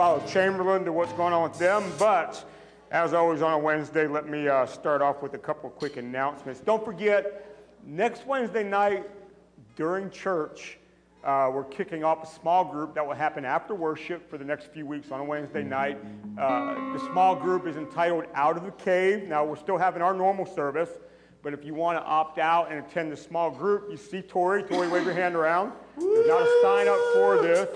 follow 0.00 0.26
Chamberlain 0.26 0.82
to 0.82 0.92
what's 0.94 1.12
going 1.12 1.34
on 1.34 1.42
with 1.42 1.58
them. 1.58 1.84
But 1.98 2.50
as 2.90 3.12
always 3.12 3.42
on 3.42 3.52
a 3.52 3.58
Wednesday, 3.58 4.06
let 4.06 4.26
me 4.26 4.48
uh, 4.48 4.64
start 4.64 5.02
off 5.02 5.20
with 5.20 5.34
a 5.34 5.38
couple 5.38 5.68
quick 5.68 5.98
announcements. 5.98 6.58
Don't 6.60 6.82
forget, 6.82 7.58
next 7.84 8.26
Wednesday 8.26 8.62
night 8.62 9.04
during 9.76 10.08
church, 10.08 10.78
uh, 11.22 11.50
we're 11.52 11.64
kicking 11.64 12.02
off 12.02 12.24
a 12.24 12.26
small 12.26 12.64
group 12.64 12.94
that 12.94 13.06
will 13.06 13.12
happen 13.12 13.44
after 13.44 13.74
worship 13.74 14.30
for 14.30 14.38
the 14.38 14.44
next 14.44 14.72
few 14.72 14.86
weeks 14.86 15.10
on 15.10 15.20
a 15.20 15.24
Wednesday 15.24 15.62
night. 15.62 15.98
Uh, 16.38 16.94
the 16.94 17.00
small 17.12 17.36
group 17.36 17.66
is 17.66 17.76
entitled 17.76 18.24
Out 18.32 18.56
of 18.56 18.64
the 18.64 18.70
Cave. 18.70 19.28
Now, 19.28 19.44
we're 19.44 19.56
still 19.56 19.76
having 19.76 20.00
our 20.00 20.14
normal 20.14 20.46
service, 20.46 20.88
but 21.42 21.52
if 21.52 21.62
you 21.62 21.74
want 21.74 21.98
to 21.98 22.02
opt 22.06 22.38
out 22.38 22.72
and 22.72 22.82
attend 22.82 23.12
the 23.12 23.18
small 23.18 23.50
group, 23.50 23.90
you 23.90 23.98
see 23.98 24.22
Tori. 24.22 24.62
Tori, 24.62 24.88
wave 24.88 25.04
your 25.04 25.12
hand 25.12 25.34
around. 25.34 25.74
There's 25.98 26.26
not 26.26 26.40
a 26.40 26.60
sign 26.62 26.88
up 26.88 27.00
for 27.12 27.42
this. 27.42 27.68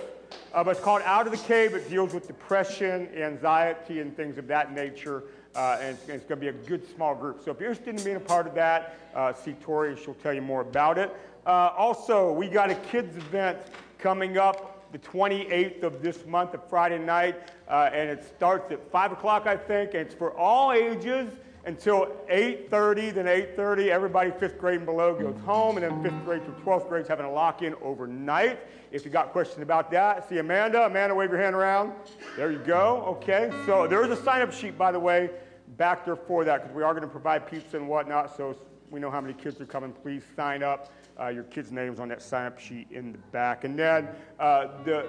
Uh, 0.52 0.62
but 0.62 0.70
it's 0.70 0.80
called 0.80 1.02
Out 1.04 1.26
of 1.26 1.32
the 1.32 1.38
Cave. 1.38 1.74
It 1.74 1.88
deals 1.88 2.14
with 2.14 2.26
depression, 2.26 3.08
anxiety, 3.16 4.00
and 4.00 4.16
things 4.16 4.38
of 4.38 4.46
that 4.48 4.72
nature. 4.72 5.24
Uh, 5.54 5.78
and 5.80 5.96
it's, 5.96 6.08
it's 6.08 6.24
going 6.24 6.40
to 6.40 6.44
be 6.44 6.48
a 6.48 6.52
good 6.52 6.88
small 6.94 7.14
group. 7.14 7.42
So 7.44 7.50
if 7.50 7.60
you're 7.60 7.70
interested 7.70 7.98
in 7.98 8.04
being 8.04 8.16
a 8.16 8.20
part 8.20 8.46
of 8.46 8.54
that, 8.54 8.98
uh, 9.14 9.32
see 9.32 9.52
Tori. 9.54 9.96
She'll 9.96 10.14
tell 10.14 10.34
you 10.34 10.42
more 10.42 10.60
about 10.62 10.98
it. 10.98 11.14
Uh, 11.46 11.70
also, 11.76 12.32
we 12.32 12.48
got 12.48 12.70
a 12.70 12.74
kids 12.74 13.16
event 13.16 13.58
coming 13.98 14.38
up 14.38 14.74
the 14.94 14.98
28th 15.00 15.82
of 15.82 16.02
this 16.02 16.24
month, 16.24 16.54
a 16.54 16.58
Friday 16.58 16.98
night, 16.98 17.34
uh, 17.68 17.90
and 17.92 18.08
it 18.08 18.24
starts 18.36 18.70
at 18.70 18.90
5 18.92 19.12
o'clock, 19.12 19.44
I 19.44 19.56
think, 19.56 19.90
and 19.94 20.02
it's 20.02 20.14
for 20.14 20.32
all 20.36 20.70
ages 20.70 21.28
until 21.66 22.06
8.30. 22.30 23.14
Then 23.14 23.26
8.30, 23.26 23.88
everybody 23.88 24.30
fifth 24.38 24.58
grade 24.58 24.76
and 24.76 24.86
below 24.86 25.14
goes 25.14 25.38
home, 25.44 25.76
and 25.76 25.84
then 25.84 26.02
fifth 26.02 26.24
grade 26.24 26.44
through 26.44 26.54
12th 26.64 26.88
grade 26.88 27.02
is 27.02 27.08
having 27.08 27.26
a 27.26 27.30
lock-in 27.32 27.74
overnight. 27.82 28.60
If 28.90 29.04
you 29.04 29.10
got 29.10 29.32
questions 29.32 29.62
about 29.62 29.90
that, 29.90 30.28
see 30.28 30.38
Amanda. 30.38 30.86
Amanda, 30.86 31.14
wave 31.14 31.30
your 31.30 31.40
hand 31.40 31.56
around. 31.56 31.92
There 32.36 32.52
you 32.52 32.58
go. 32.58 33.02
Okay, 33.06 33.50
so 33.66 33.86
there 33.86 34.04
is 34.04 34.10
a 34.10 34.22
sign-up 34.22 34.52
sheet, 34.52 34.78
by 34.78 34.92
the 34.92 35.00
way, 35.00 35.30
back 35.76 36.04
there 36.04 36.16
for 36.16 36.44
that, 36.44 36.62
because 36.62 36.76
we 36.76 36.82
are 36.82 36.92
going 36.92 37.02
to 37.02 37.08
provide 37.08 37.50
pizza 37.50 37.76
and 37.76 37.88
whatnot, 37.88 38.36
so 38.36 38.56
we 38.90 39.00
know 39.00 39.10
how 39.10 39.20
many 39.20 39.34
kids 39.34 39.60
are 39.60 39.66
coming. 39.66 39.92
Please 39.92 40.22
sign 40.36 40.62
up. 40.62 40.92
Uh, 41.20 41.28
your 41.28 41.44
kids' 41.44 41.70
names 41.70 42.00
on 42.00 42.08
that 42.08 42.20
sign-up 42.20 42.58
sheet 42.58 42.88
in 42.90 43.12
the 43.12 43.18
back. 43.30 43.62
And 43.62 43.78
then 43.78 44.08
uh, 44.40 44.82
the, 44.84 45.06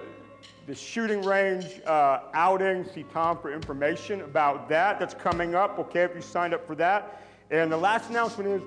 the 0.68 0.76
shooting 0.76 1.22
range 1.22 1.82
uh, 1.86 2.22
outing, 2.34 2.86
see 2.86 3.04
Tom 3.14 3.38
for 3.38 3.54
information 3.54 4.22
about 4.22 4.68
that. 4.70 5.00
That's 5.00 5.14
coming 5.14 5.54
up, 5.54 5.78
okay, 5.78 6.02
if 6.02 6.16
you 6.16 6.22
signed 6.22 6.54
up 6.54 6.66
for 6.66 6.76
that. 6.76 7.22
And 7.52 7.72
the 7.72 7.78
last 7.78 8.10
announcement 8.10 8.50
is 8.50 8.62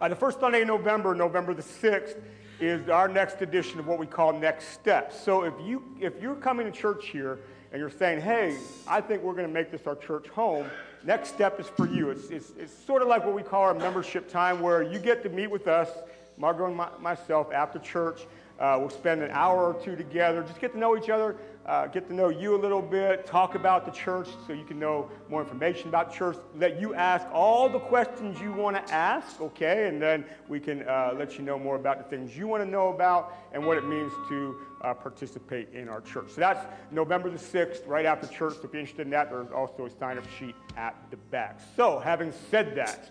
uh, 0.00 0.08
the 0.08 0.16
first 0.16 0.40
Sunday 0.40 0.62
in 0.62 0.66
November, 0.66 1.14
November 1.14 1.54
the 1.54 1.62
6th, 1.62 2.20
is 2.58 2.88
our 2.88 3.06
next 3.06 3.40
edition 3.40 3.78
of 3.78 3.86
what 3.86 3.98
we 3.98 4.06
call 4.06 4.32
Next 4.32 4.68
Steps. 4.70 5.20
So 5.20 5.44
if, 5.44 5.54
you, 5.64 5.84
if 6.00 6.20
you're 6.20 6.34
coming 6.34 6.66
to 6.66 6.72
church 6.72 7.08
here 7.08 7.38
and 7.70 7.80
you're 7.80 7.90
saying, 7.90 8.20
hey, 8.20 8.56
I 8.88 9.00
think 9.00 9.22
we're 9.22 9.34
going 9.34 9.46
to 9.46 9.52
make 9.52 9.70
this 9.70 9.86
our 9.86 9.96
church 9.96 10.28
home, 10.28 10.66
next 11.04 11.28
step 11.28 11.60
is 11.60 11.68
for 11.68 11.86
you. 11.86 12.10
It's, 12.10 12.30
it's, 12.30 12.52
it's 12.58 12.72
sort 12.72 13.02
of 13.02 13.08
like 13.08 13.24
what 13.24 13.34
we 13.34 13.42
call 13.42 13.62
our 13.62 13.74
membership 13.74 14.28
time, 14.28 14.60
where 14.60 14.82
you 14.82 14.98
get 14.98 15.22
to 15.22 15.28
meet 15.28 15.50
with 15.50 15.68
us 15.68 15.90
Margot 16.38 16.66
and 16.66 16.76
my, 16.76 16.88
myself 17.00 17.52
after 17.52 17.78
church. 17.78 18.26
Uh, 18.58 18.76
we'll 18.80 18.90
spend 18.90 19.22
an 19.22 19.30
hour 19.32 19.72
or 19.72 19.82
two 19.82 19.96
together, 19.96 20.42
just 20.42 20.60
get 20.60 20.72
to 20.72 20.78
know 20.78 20.96
each 20.96 21.10
other, 21.10 21.36
uh, 21.66 21.86
get 21.88 22.08
to 22.08 22.14
know 22.14 22.28
you 22.28 22.54
a 22.54 22.56
little 22.56 22.80
bit, 22.80 23.26
talk 23.26 23.54
about 23.54 23.84
the 23.84 23.90
church 23.90 24.28
so 24.46 24.52
you 24.52 24.64
can 24.64 24.78
know 24.78 25.10
more 25.28 25.42
information 25.42 25.88
about 25.88 26.14
church, 26.14 26.36
let 26.56 26.80
you 26.80 26.94
ask 26.94 27.26
all 27.32 27.68
the 27.68 27.78
questions 27.78 28.40
you 28.40 28.52
want 28.52 28.76
to 28.76 28.94
ask, 28.94 29.40
okay? 29.40 29.88
And 29.88 30.00
then 30.00 30.24
we 30.48 30.58
can 30.58 30.88
uh, 30.88 31.14
let 31.18 31.36
you 31.36 31.44
know 31.44 31.58
more 31.58 31.76
about 31.76 31.98
the 31.98 32.04
things 32.04 32.36
you 32.36 32.46
want 32.46 32.62
to 32.62 32.70
know 32.70 32.88
about 32.88 33.34
and 33.52 33.66
what 33.66 33.76
it 33.76 33.86
means 33.86 34.12
to 34.28 34.56
uh, 34.82 34.94
participate 34.94 35.68
in 35.74 35.88
our 35.88 36.00
church. 36.00 36.30
So 36.30 36.40
that's 36.40 36.64
November 36.90 37.28
the 37.28 37.38
6th, 37.38 37.86
right 37.86 38.06
after 38.06 38.26
church. 38.26 38.54
So 38.54 38.62
if 38.64 38.72
you're 38.72 38.80
interested 38.80 39.02
in 39.02 39.10
that, 39.10 39.30
there's 39.30 39.50
also 39.50 39.86
a 39.86 39.90
sign 39.98 40.16
up 40.18 40.24
sheet 40.38 40.54
at 40.76 40.94
the 41.10 41.16
back. 41.16 41.60
So, 41.76 41.98
having 41.98 42.32
said 42.50 42.74
that, 42.76 43.10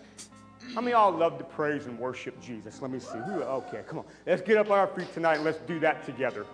how 0.74 0.80
many 0.80 0.92
y'all 0.92 1.12
love 1.12 1.38
to 1.38 1.44
praise 1.44 1.86
and 1.86 1.98
worship 1.98 2.40
Jesus? 2.40 2.82
Let 2.82 2.90
me 2.90 2.98
see. 2.98 3.18
Okay, 3.18 3.82
come 3.86 4.00
on. 4.00 4.04
Let's 4.26 4.42
get 4.42 4.56
up 4.56 4.70
on 4.70 4.78
our 4.78 4.86
feet 4.86 5.12
tonight 5.12 5.36
and 5.36 5.44
let's 5.44 5.58
do 5.58 5.78
that 5.80 6.04
together. 6.04 6.44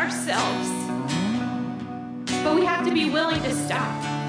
ourselves. 0.00 0.68
But 2.42 2.54
we 2.54 2.64
have 2.64 2.86
to 2.86 2.92
be 2.92 3.10
willing 3.10 3.42
to 3.42 3.54
stop. 3.54 4.19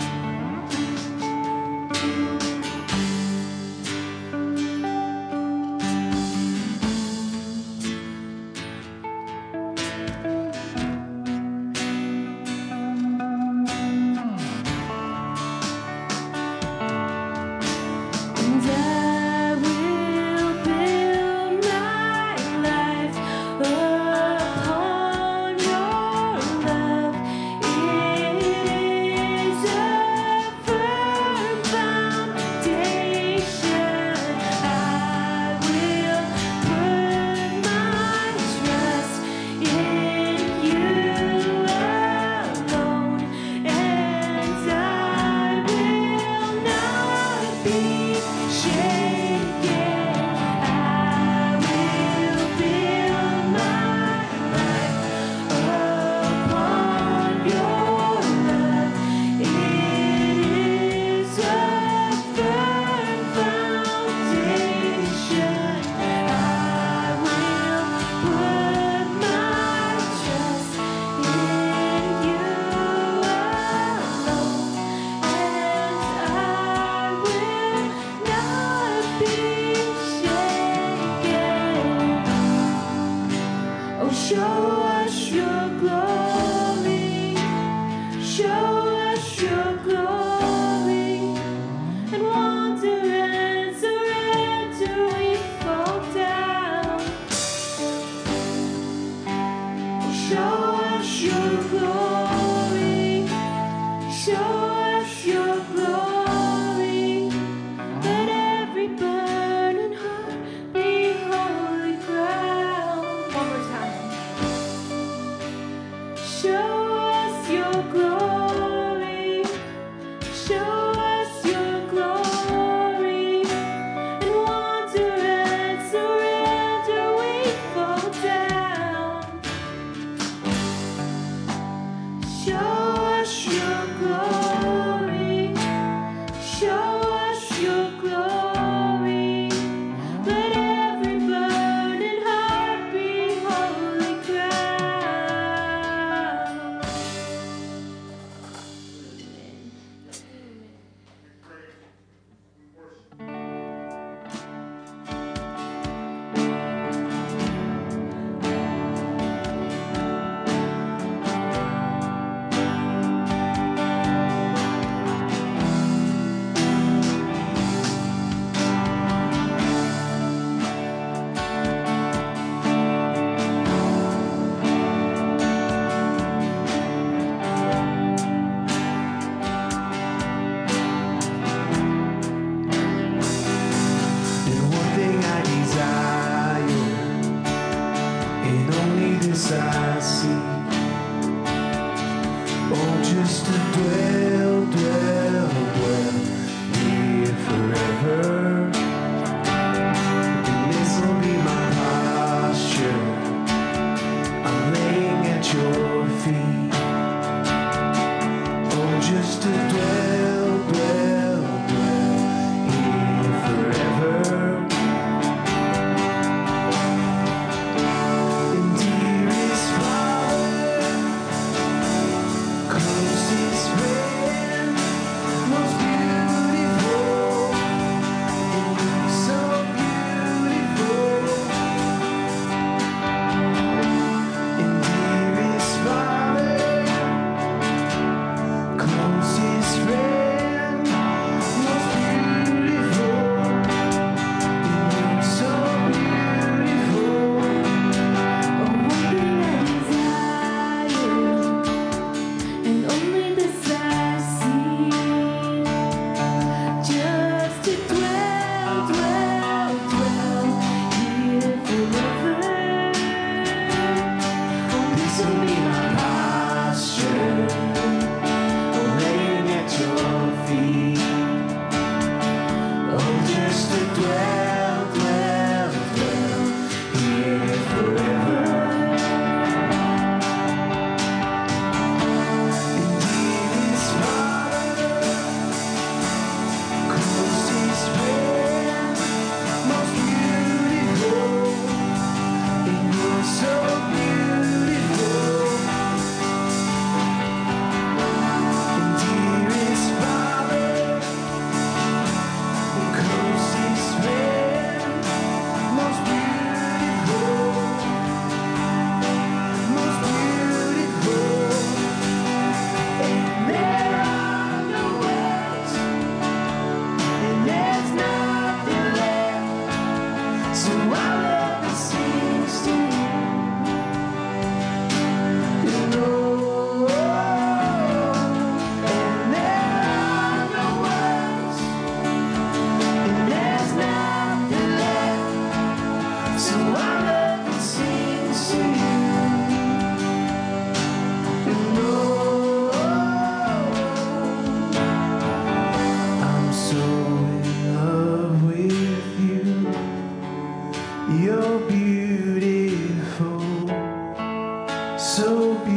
show. 116.41 116.80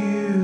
And 0.05 0.44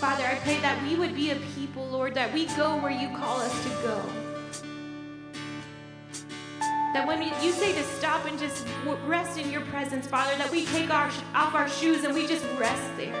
Father, 0.00 0.24
I 0.24 0.38
pray 0.42 0.58
that 0.60 0.82
we 0.82 0.96
would 0.96 1.14
be 1.14 1.30
a 1.32 1.36
people, 1.54 1.86
Lord, 1.88 2.14
that 2.14 2.32
we 2.32 2.46
go 2.56 2.78
where 2.78 2.90
you 2.90 3.08
call 3.18 3.38
us 3.40 3.62
to 3.64 3.68
go. 3.82 4.02
That 6.94 7.06
when 7.06 7.22
you 7.22 7.52
say 7.52 7.74
to 7.74 7.82
stop 7.82 8.24
and 8.24 8.38
just 8.38 8.66
rest 9.06 9.38
in 9.38 9.50
your 9.50 9.60
presence, 9.62 10.06
Father, 10.06 10.36
that 10.38 10.50
we 10.50 10.64
take 10.66 10.88
our, 10.90 11.10
off 11.34 11.54
our 11.54 11.68
shoes 11.68 12.04
and 12.04 12.14
we 12.14 12.26
just 12.26 12.46
rest 12.58 12.96
there. 12.96 13.12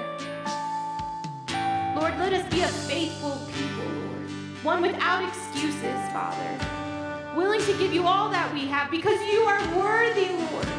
Lord, 1.94 2.18
let 2.18 2.32
us 2.32 2.50
be 2.50 2.62
a 2.62 2.68
faithful 2.68 3.38
people. 3.54 3.71
One 4.62 4.80
without 4.80 5.26
excuses, 5.28 5.98
Father. 6.12 6.56
Willing 7.34 7.60
to 7.62 7.76
give 7.78 7.92
you 7.92 8.06
all 8.06 8.30
that 8.30 8.54
we 8.54 8.68
have 8.68 8.92
because 8.92 9.20
you 9.22 9.40
are 9.40 9.58
worthy, 9.76 10.28
Lord. 10.28 10.71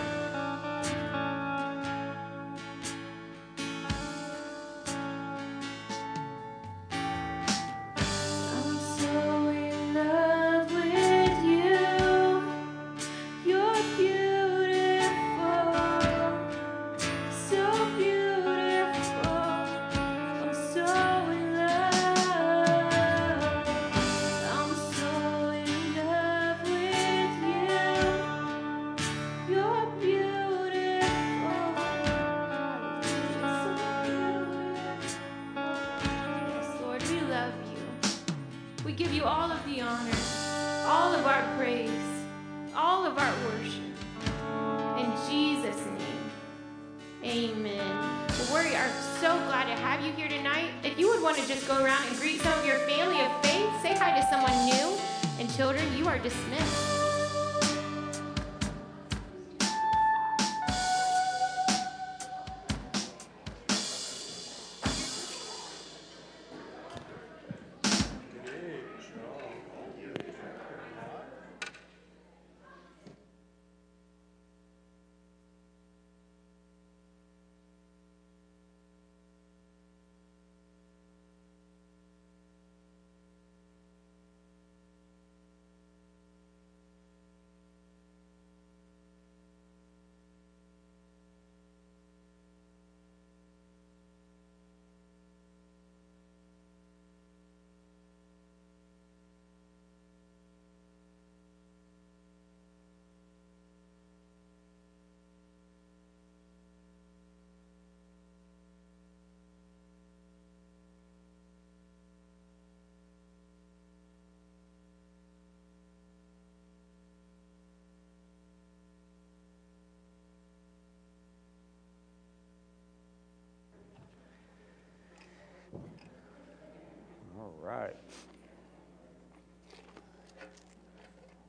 Right. 127.63 127.95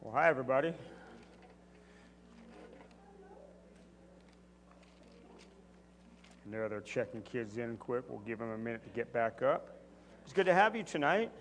Well, 0.01 0.15
hi, 0.15 0.29
everybody. 0.29 0.69
And 6.45 6.53
there 6.53 6.69
they're 6.69 6.81
checking 6.81 7.23
kids 7.23 7.59
in 7.59 7.77
quick. 7.79 8.05
We'll 8.09 8.21
give 8.21 8.39
them 8.39 8.51
a 8.51 8.59
minute 8.59 8.85
to 8.85 8.91
get 8.91 9.13
back 9.13 9.43
up. 9.43 9.79
It's 10.23 10.33
good 10.33 10.47
to 10.47 10.55
have 10.55 10.77
you 10.77 10.85
tonight. 10.85 11.33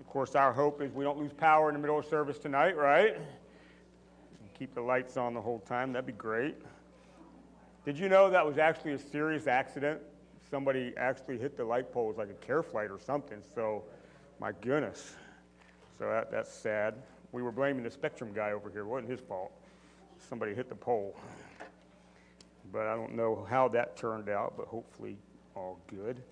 Of 0.00 0.06
course, 0.06 0.34
our 0.34 0.52
hope 0.52 0.80
is 0.80 0.92
we 0.92 1.04
don't 1.04 1.18
lose 1.18 1.32
power 1.32 1.68
in 1.68 1.74
the 1.74 1.80
middle 1.80 1.98
of 1.98 2.06
service 2.06 2.38
tonight, 2.38 2.76
right? 2.76 3.16
And 3.16 4.54
keep 4.58 4.74
the 4.74 4.80
lights 4.80 5.16
on 5.16 5.34
the 5.34 5.40
whole 5.40 5.58
time. 5.60 5.92
That'd 5.92 6.06
be 6.06 6.12
great. 6.12 6.56
Did 7.84 7.98
you 7.98 8.08
know 8.08 8.30
that 8.30 8.46
was 8.46 8.56
actually 8.56 8.92
a 8.92 8.98
serious 8.98 9.46
accident 9.46 10.00
somebody 10.50 10.92
actually 10.96 11.38
hit 11.38 11.56
the 11.56 11.64
light 11.64 11.92
poles 11.92 12.16
like 12.16 12.30
a 12.30 12.46
care 12.46 12.62
flight 12.62 12.90
or 12.90 12.98
something. 12.98 13.38
So, 13.54 13.84
my 14.40 14.52
goodness. 14.60 15.14
So 15.98 16.08
that, 16.08 16.30
that's 16.30 16.52
sad. 16.52 16.94
We 17.32 17.42
were 17.42 17.52
blaming 17.52 17.82
the 17.82 17.90
Spectrum 17.90 18.32
guy 18.34 18.52
over 18.52 18.70
here. 18.70 18.82
It 18.82 18.86
wasn't 18.86 19.10
his 19.10 19.20
fault. 19.20 19.52
Somebody 20.28 20.54
hit 20.54 20.68
the 20.68 20.74
pole. 20.74 21.16
But 22.72 22.86
I 22.86 22.94
don't 22.94 23.14
know 23.14 23.46
how 23.48 23.68
that 23.68 23.96
turned 23.96 24.28
out, 24.28 24.54
but 24.56 24.66
hopefully 24.66 25.16
all 25.54 25.78
good. 25.88 26.22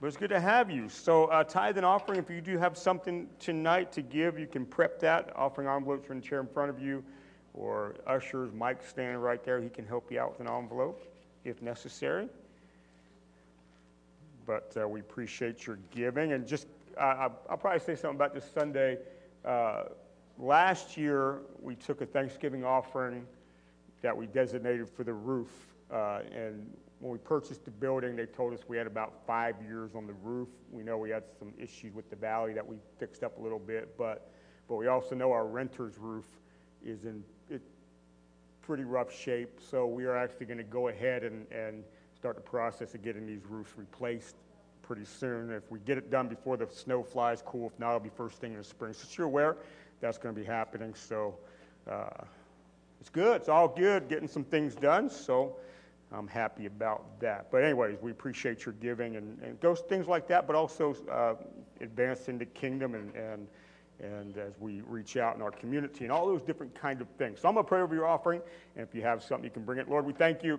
But 0.00 0.08
it's 0.08 0.16
good 0.16 0.30
to 0.30 0.40
have 0.40 0.70
you. 0.70 0.88
So, 0.88 1.26
uh, 1.26 1.44
tithe 1.44 1.76
and 1.76 1.86
offering, 1.86 2.18
if 2.18 2.28
you 2.28 2.40
do 2.40 2.58
have 2.58 2.76
something 2.76 3.28
tonight 3.38 3.92
to 3.92 4.02
give, 4.02 4.38
you 4.38 4.46
can 4.46 4.66
prep 4.66 5.00
that. 5.00 5.32
Offering 5.36 5.68
envelopes 5.68 6.08
are 6.08 6.12
in 6.12 6.20
the 6.20 6.26
chair 6.26 6.40
in 6.40 6.46
front 6.46 6.70
of 6.70 6.80
you, 6.80 7.02
or 7.54 7.96
ushers, 8.06 8.52
Mike 8.52 8.82
standing 8.86 9.18
right 9.18 9.42
there. 9.44 9.60
He 9.60 9.68
can 9.68 9.86
help 9.86 10.10
you 10.10 10.20
out 10.20 10.32
with 10.32 10.46
an 10.46 10.52
envelope 10.52 11.02
if 11.44 11.62
necessary 11.62 12.28
but 14.46 14.74
uh, 14.80 14.88
we 14.88 15.00
appreciate 15.00 15.66
your 15.66 15.78
giving. 15.90 16.32
And 16.32 16.46
just, 16.46 16.66
uh, 16.98 17.28
I'll 17.48 17.56
probably 17.56 17.80
say 17.80 17.94
something 17.94 18.16
about 18.16 18.34
this 18.34 18.50
Sunday. 18.52 18.98
Uh, 19.44 19.84
last 20.38 20.96
year, 20.96 21.40
we 21.60 21.74
took 21.74 22.00
a 22.00 22.06
Thanksgiving 22.06 22.64
offering 22.64 23.26
that 24.02 24.16
we 24.16 24.26
designated 24.26 24.88
for 24.88 25.04
the 25.04 25.12
roof. 25.12 25.50
Uh, 25.90 26.20
and 26.34 26.70
when 27.00 27.12
we 27.12 27.18
purchased 27.18 27.64
the 27.64 27.70
building, 27.70 28.16
they 28.16 28.26
told 28.26 28.52
us 28.54 28.60
we 28.68 28.76
had 28.76 28.86
about 28.86 29.14
five 29.26 29.56
years 29.62 29.94
on 29.94 30.06
the 30.06 30.14
roof. 30.22 30.48
We 30.70 30.82
know 30.82 30.98
we 30.98 31.10
had 31.10 31.24
some 31.38 31.52
issues 31.58 31.94
with 31.94 32.08
the 32.10 32.16
valley 32.16 32.52
that 32.54 32.66
we 32.66 32.76
fixed 32.98 33.22
up 33.22 33.38
a 33.38 33.42
little 33.42 33.58
bit, 33.58 33.96
but, 33.98 34.30
but 34.68 34.76
we 34.76 34.86
also 34.88 35.14
know 35.14 35.32
our 35.32 35.46
renter's 35.46 35.98
roof 35.98 36.26
is 36.84 37.04
in 37.04 37.22
pretty 38.64 38.84
rough 38.84 39.12
shape. 39.12 39.60
So 39.60 39.86
we 39.86 40.04
are 40.04 40.16
actually 40.16 40.46
going 40.46 40.58
to 40.58 40.64
go 40.64 40.88
ahead 40.88 41.22
and, 41.22 41.46
and 41.52 41.84
start 42.24 42.36
the 42.36 42.40
process 42.40 42.94
of 42.94 43.02
getting 43.02 43.26
these 43.26 43.42
roofs 43.50 43.72
replaced 43.76 44.34
pretty 44.80 45.04
soon. 45.04 45.50
If 45.50 45.70
we 45.70 45.78
get 45.80 45.98
it 45.98 46.10
done 46.10 46.26
before 46.26 46.56
the 46.56 46.66
snow 46.72 47.02
flies, 47.02 47.42
cool. 47.44 47.66
If 47.66 47.78
not, 47.78 47.88
it'll 47.88 48.00
be 48.00 48.08
first 48.08 48.38
thing 48.38 48.52
in 48.52 48.56
the 48.56 48.64
spring. 48.64 48.94
So 48.94 49.06
you're 49.18 49.26
aware 49.26 49.56
that's 50.00 50.16
going 50.16 50.34
to 50.34 50.40
be 50.40 50.46
happening. 50.46 50.94
So 50.94 51.34
uh, 51.86 52.24
it's 52.98 53.10
good. 53.10 53.36
It's 53.36 53.50
all 53.50 53.68
good 53.68 54.08
getting 54.08 54.26
some 54.26 54.42
things 54.42 54.74
done. 54.74 55.10
So 55.10 55.56
I'm 56.12 56.26
happy 56.26 56.64
about 56.64 57.20
that. 57.20 57.50
But 57.50 57.62
anyways, 57.62 57.98
we 58.00 58.10
appreciate 58.10 58.64
your 58.64 58.72
giving 58.80 59.16
and, 59.16 59.38
and 59.42 59.60
goes 59.60 59.80
things 59.80 60.06
like 60.06 60.26
that, 60.28 60.46
but 60.46 60.56
also 60.56 60.96
uh, 61.12 61.34
advancing 61.82 62.38
the 62.38 62.46
kingdom 62.46 62.94
and, 62.94 63.14
and 63.14 63.46
and 64.00 64.38
as 64.38 64.54
we 64.58 64.80
reach 64.88 65.18
out 65.18 65.36
in 65.36 65.42
our 65.42 65.52
community 65.52 66.04
and 66.04 66.10
all 66.12 66.26
those 66.26 66.42
different 66.42 66.74
kind 66.74 67.00
of 67.00 67.08
things. 67.18 67.40
So 67.40 67.48
I'm 67.48 67.54
going 67.54 67.64
to 67.64 67.68
pray 67.68 67.80
over 67.80 67.94
your 67.94 68.06
offering, 68.06 68.40
and 68.76 68.88
if 68.88 68.92
you 68.92 69.02
have 69.02 69.22
something, 69.22 69.44
you 69.44 69.50
can 69.50 69.62
bring 69.62 69.78
it. 69.78 69.88
Lord, 69.88 70.04
we 70.04 70.12
thank 70.12 70.42
you 70.42 70.58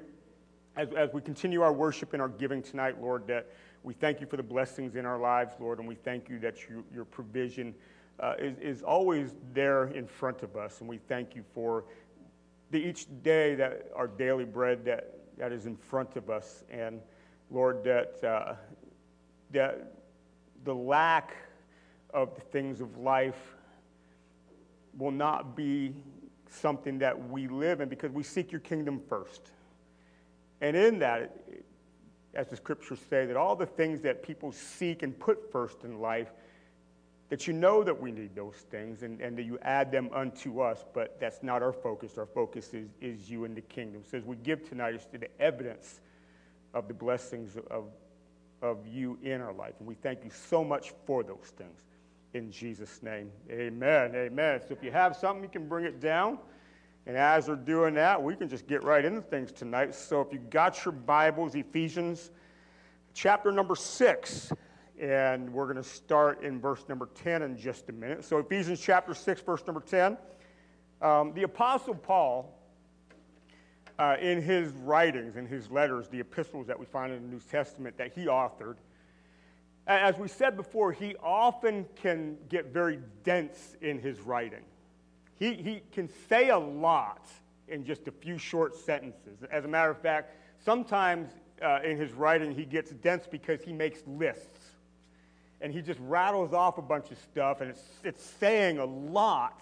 as, 0.76 0.90
as 0.94 1.14
we 1.14 1.22
continue 1.22 1.62
our 1.62 1.74
worship 1.74 2.14
and 2.14 2.22
our 2.22 2.30
giving 2.30 2.62
tonight, 2.62 3.02
Lord, 3.02 3.28
that 3.28 3.48
we 3.84 3.94
thank 3.94 4.20
you 4.20 4.28
for 4.28 4.38
the 4.38 4.44
blessings 4.44 4.96
in 4.96 5.06
our 5.06 5.20
lives, 5.20 5.56
Lord, 5.60 5.80
and 5.80 5.88
we 5.88 5.96
thank 5.96 6.28
you 6.28 6.40
that 6.40 6.68
you, 6.68 6.84
your 6.94 7.06
provision 7.06 7.74
uh, 8.20 8.34
is, 8.40 8.58
is 8.58 8.84
always 8.84 9.34
there 9.54 9.88
in 9.88 10.08
front 10.08 10.44
of 10.44 10.56
us. 10.56 10.80
And 10.80 10.90
we 10.90 10.98
thank 10.98 11.36
you 11.36 11.44
for 11.54 11.86
the, 12.72 12.80
each 12.80 13.08
day 13.24 13.56
that 13.56 13.90
our 13.96 14.08
daily 14.08 14.46
bread 14.46 14.84
that, 14.86 15.18
that 15.38 15.52
is 15.52 15.66
in 15.66 15.76
front 15.76 16.16
of 16.16 16.30
us. 16.30 16.64
And 16.70 17.00
Lord, 17.52 17.84
that, 17.84 18.24
uh, 18.24 18.56
that 19.52 19.94
the 20.64 20.74
lack 20.74 21.36
of 22.14 22.34
the 22.36 22.42
things 22.42 22.82
of 22.82 22.98
life 22.98 23.56
will 24.98 25.12
not 25.12 25.56
be 25.56 25.94
something 26.50 27.00
that 27.00 27.30
we 27.30 27.48
live 27.48 27.82
in 27.82 27.90
because 27.90 28.12
we 28.12 28.24
seek 28.24 28.52
your 28.52 28.62
kingdom 28.62 29.02
first. 29.08 29.52
And 30.62 30.76
in 30.76 31.00
that, 31.00 31.38
as 32.34 32.48
the 32.48 32.56
scriptures 32.56 33.00
say, 33.10 33.26
that 33.26 33.38
all 33.38 33.56
the 33.56 33.66
things 33.66 34.02
that 34.02 34.24
people 34.24 34.52
seek 34.52 35.04
and 35.04 35.18
put 35.18 35.52
first 35.52 35.84
in 35.84 36.00
life, 36.00 36.32
that 37.30 37.48
you 37.48 37.54
know 37.54 37.84
that 37.84 38.00
we 38.00 38.12
need 38.12 38.36
those 38.36 38.56
things 38.70 39.04
and, 39.04 39.20
and 39.20 39.38
that 39.38 39.44
you 39.44 39.58
add 39.62 39.92
them 39.92 40.10
unto 40.14 40.62
us, 40.62 40.86
but 40.94 41.20
that's 41.20 41.42
not 41.42 41.64
our 41.64 41.74
focus. 41.74 42.18
Our 42.18 42.26
focus 42.26 42.74
is, 42.74 42.90
is 43.02 43.30
you 43.30 43.46
and 43.46 43.56
the 43.56 43.62
kingdom. 43.62 44.04
So 44.10 44.18
as 44.18 44.24
we 44.24 44.36
give 44.38 44.68
tonight, 44.68 44.96
is 44.96 45.06
to 45.08 45.18
the 45.18 45.30
evidence 45.42 46.02
of 46.74 46.88
the 46.88 46.94
blessings 46.94 47.58
of, 47.72 47.86
of 48.62 48.86
you 48.86 49.18
in 49.24 49.42
our 49.42 49.54
life. 49.54 49.74
And 49.80 49.88
we 49.88 49.96
thank 49.96 50.24
you 50.24 50.30
so 50.30 50.64
much 50.64 50.94
for 51.06 51.24
those 51.24 51.54
things. 51.58 51.86
In 52.34 52.52
Jesus' 52.52 53.02
name, 53.02 53.32
amen. 53.50 54.14
Amen. 54.14 54.60
So 54.68 54.74
if 54.74 54.84
you 54.84 54.92
have 54.92 55.16
something, 55.16 55.42
you 55.42 55.50
can 55.50 55.68
bring 55.68 55.86
it 55.86 56.02
down. 56.02 56.38
And 57.08 57.16
as 57.16 57.46
they're 57.46 57.56
doing 57.56 57.94
that, 57.96 58.22
we 58.22 58.36
can 58.36 58.50
just 58.50 58.68
get 58.68 58.84
right 58.84 59.06
into 59.06 59.22
things 59.22 59.52
tonight. 59.52 59.94
So 59.94 60.22
if 60.22 60.34
you 60.34 60.40
got 60.40 60.84
your 60.84 60.92
Bibles, 60.92 61.54
Ephesians 61.54 62.32
chapter 63.14 63.52
number 63.52 63.76
6, 63.76 64.52
and 65.00 65.52
we're 65.54 65.66
going 65.66 65.76
to 65.76 65.84
start 65.84 66.44
in 66.44 66.60
verse 66.60 66.84
number 66.90 67.10
10 67.14 67.44
in 67.44 67.58
just 67.58 67.90
a 67.90 67.94
minute. 67.94 68.26
So 68.26 68.40
Ephesians 68.40 68.80
chapter 68.80 69.14
6, 69.14 69.42
verse 69.42 69.64
number 69.68 69.82
10. 69.82 70.18
Um, 71.02 71.34
the 71.34 71.44
Apostle 71.44 71.94
Paul, 71.94 72.58
uh, 74.00 74.16
in 74.20 74.42
his 74.42 74.72
writings, 74.72 75.36
in 75.36 75.46
his 75.46 75.70
letters, 75.70 76.08
the 76.08 76.20
epistles 76.20 76.66
that 76.68 76.80
we 76.80 76.86
find 76.86 77.14
in 77.14 77.22
the 77.22 77.28
New 77.28 77.42
Testament 77.52 77.98
that 77.98 78.14
he 78.14 78.26
authored, 78.26 78.78
as 79.88 80.18
we 80.18 80.28
said 80.28 80.58
before, 80.58 80.92
he 80.92 81.16
often 81.22 81.86
can 81.96 82.38
get 82.50 82.74
very 82.74 83.00
dense 83.24 83.78
in 83.82 84.00
his 84.00 84.20
writing. 84.22 84.64
He, 85.38 85.54
he 85.54 85.82
can 85.92 86.10
say 86.30 86.50
a 86.50 86.58
lot 86.58 87.26
in 87.68 87.84
just 87.84 88.08
a 88.08 88.12
few 88.12 88.38
short 88.38 88.76
sentences. 88.76 89.44
As 89.52 89.66
a 89.66 89.68
matter 89.68 89.92
of 89.92 89.98
fact, 90.00 90.36
sometimes 90.64 91.30
uh, 91.62 91.80
in 91.84 91.98
his 91.98 92.12
writing 92.14 92.54
he 92.54 92.66
gets 92.66 92.92
dense 92.92 93.28
because 93.30 93.62
he 93.62 93.74
makes 93.74 94.00
lists. 94.08 94.60
And 95.62 95.74
he 95.74 95.82
just 95.82 96.00
rattles 96.02 96.54
off 96.54 96.78
a 96.78 96.82
bunch 96.82 97.12
of 97.12 97.18
stuff, 97.18 97.62
and 97.62 97.70
it's, 97.72 97.84
it's 98.04 98.24
saying 98.24 98.78
a 98.78 98.86
lot 98.86 99.62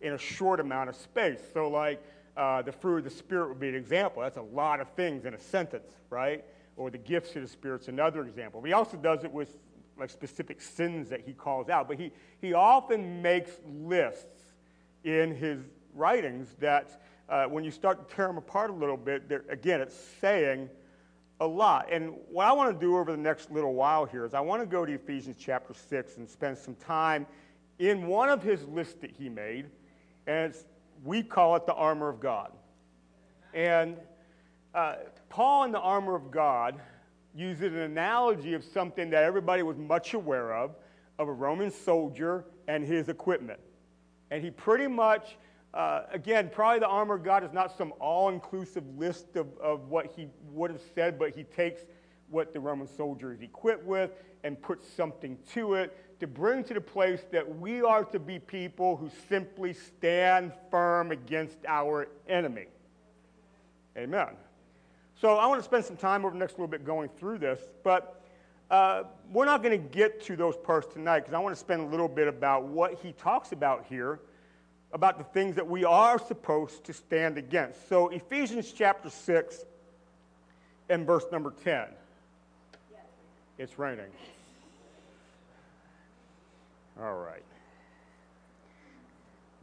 in 0.00 0.12
a 0.12 0.18
short 0.18 0.60
amount 0.60 0.88
of 0.88 0.96
space. 0.96 1.40
So, 1.52 1.68
like, 1.68 2.02
uh, 2.36 2.62
the 2.62 2.72
fruit 2.72 2.98
of 2.98 3.04
the 3.04 3.10
Spirit 3.10 3.48
would 3.48 3.60
be 3.60 3.68
an 3.68 3.74
example. 3.74 4.22
That's 4.22 4.38
a 4.38 4.42
lot 4.42 4.80
of 4.80 4.88
things 4.90 5.24
in 5.24 5.34
a 5.34 5.40
sentence, 5.40 5.92
right? 6.10 6.44
Or 6.76 6.90
the 6.90 6.98
gifts 6.98 7.34
of 7.36 7.42
the 7.42 7.48
Spirit's 7.48 7.88
another 7.88 8.22
example. 8.22 8.60
But 8.60 8.68
he 8.68 8.72
also 8.72 8.96
does 8.96 9.24
it 9.24 9.32
with 9.32 9.58
like 9.98 10.10
specific 10.10 10.60
sins 10.62 11.10
that 11.10 11.20
he 11.20 11.32
calls 11.32 11.68
out. 11.68 11.88
But 11.88 11.98
he, 11.98 12.12
he 12.40 12.54
often 12.54 13.20
makes 13.20 13.50
lists 13.66 14.41
in 15.04 15.34
his 15.34 15.60
writings 15.94 16.54
that 16.60 17.02
uh, 17.28 17.44
when 17.44 17.64
you 17.64 17.70
start 17.70 18.08
to 18.08 18.14
tear 18.14 18.26
them 18.26 18.36
apart 18.36 18.70
a 18.70 18.74
little 18.74 18.96
bit, 18.96 19.30
again, 19.48 19.80
it's 19.80 19.96
saying 20.20 20.68
a 21.40 21.46
lot. 21.46 21.90
And 21.90 22.14
what 22.30 22.46
I 22.46 22.52
want 22.52 22.78
to 22.78 22.86
do 22.86 22.96
over 22.96 23.10
the 23.10 23.18
next 23.18 23.50
little 23.50 23.74
while 23.74 24.04
here 24.04 24.24
is 24.24 24.34
I 24.34 24.40
want 24.40 24.62
to 24.62 24.66
go 24.66 24.84
to 24.84 24.92
Ephesians 24.92 25.36
chapter 25.38 25.74
6 25.74 26.18
and 26.18 26.28
spend 26.28 26.56
some 26.58 26.74
time 26.76 27.26
in 27.78 28.06
one 28.06 28.28
of 28.28 28.42
his 28.42 28.64
lists 28.68 28.94
that 29.00 29.10
he 29.10 29.28
made, 29.28 29.66
and 30.26 30.54
we 31.04 31.22
call 31.22 31.56
it 31.56 31.66
the 31.66 31.74
armor 31.74 32.08
of 32.08 32.20
God. 32.20 32.52
And 33.54 33.96
uh, 34.74 34.96
Paul 35.28 35.64
in 35.64 35.72
the 35.72 35.80
armor 35.80 36.14
of 36.14 36.30
God 36.30 36.80
uses 37.34 37.72
an 37.72 37.78
analogy 37.78 38.54
of 38.54 38.62
something 38.62 39.10
that 39.10 39.24
everybody 39.24 39.62
was 39.62 39.78
much 39.78 40.14
aware 40.14 40.54
of, 40.54 40.76
of 41.18 41.28
a 41.28 41.32
Roman 41.32 41.70
soldier 41.70 42.44
and 42.68 42.84
his 42.84 43.08
equipment. 43.08 43.58
And 44.32 44.42
he 44.42 44.50
pretty 44.50 44.86
much, 44.86 45.36
uh, 45.74 46.04
again, 46.10 46.50
probably 46.50 46.78
the 46.78 46.88
armor 46.88 47.16
of 47.16 47.22
God 47.22 47.44
is 47.44 47.52
not 47.52 47.76
some 47.76 47.92
all 48.00 48.30
inclusive 48.30 48.82
list 48.96 49.36
of, 49.36 49.46
of 49.58 49.90
what 49.90 50.06
he 50.06 50.26
would 50.52 50.70
have 50.70 50.80
said, 50.94 51.18
but 51.18 51.36
he 51.36 51.44
takes 51.44 51.82
what 52.30 52.54
the 52.54 52.58
Roman 52.58 52.88
soldier 52.88 53.34
is 53.34 53.42
equipped 53.42 53.84
with 53.84 54.10
and 54.42 54.60
puts 54.62 54.90
something 54.90 55.36
to 55.52 55.74
it 55.74 56.18
to 56.18 56.26
bring 56.26 56.64
to 56.64 56.72
the 56.72 56.80
place 56.80 57.20
that 57.30 57.58
we 57.58 57.82
are 57.82 58.04
to 58.06 58.18
be 58.18 58.38
people 58.38 58.96
who 58.96 59.10
simply 59.28 59.74
stand 59.74 60.52
firm 60.70 61.12
against 61.12 61.58
our 61.68 62.08
enemy. 62.26 62.68
Amen. 63.98 64.28
So 65.20 65.36
I 65.36 65.46
want 65.46 65.60
to 65.60 65.64
spend 65.64 65.84
some 65.84 65.98
time 65.98 66.24
over 66.24 66.32
the 66.32 66.38
next 66.38 66.52
little 66.52 66.68
bit 66.68 66.86
going 66.86 67.10
through 67.18 67.36
this, 67.36 67.60
but 67.84 68.21
uh, 68.72 69.04
we're 69.30 69.44
not 69.44 69.62
going 69.62 69.78
to 69.78 69.88
get 69.88 70.22
to 70.22 70.34
those 70.34 70.56
parts 70.56 70.92
tonight 70.94 71.20
because 71.20 71.34
I 71.34 71.38
want 71.38 71.54
to 71.54 71.60
spend 71.60 71.82
a 71.82 71.84
little 71.84 72.08
bit 72.08 72.26
about 72.26 72.64
what 72.64 72.94
he 73.02 73.12
talks 73.12 73.52
about 73.52 73.84
here, 73.86 74.18
about 74.94 75.18
the 75.18 75.24
things 75.24 75.56
that 75.56 75.68
we 75.68 75.84
are 75.84 76.18
supposed 76.18 76.82
to 76.84 76.94
stand 76.94 77.36
against. 77.36 77.86
So, 77.90 78.08
Ephesians 78.08 78.72
chapter 78.72 79.10
6 79.10 79.64
and 80.88 81.06
verse 81.06 81.24
number 81.30 81.52
10. 81.62 81.84
It's 83.58 83.78
raining. 83.78 84.06
All 86.98 87.18
right. 87.18 87.44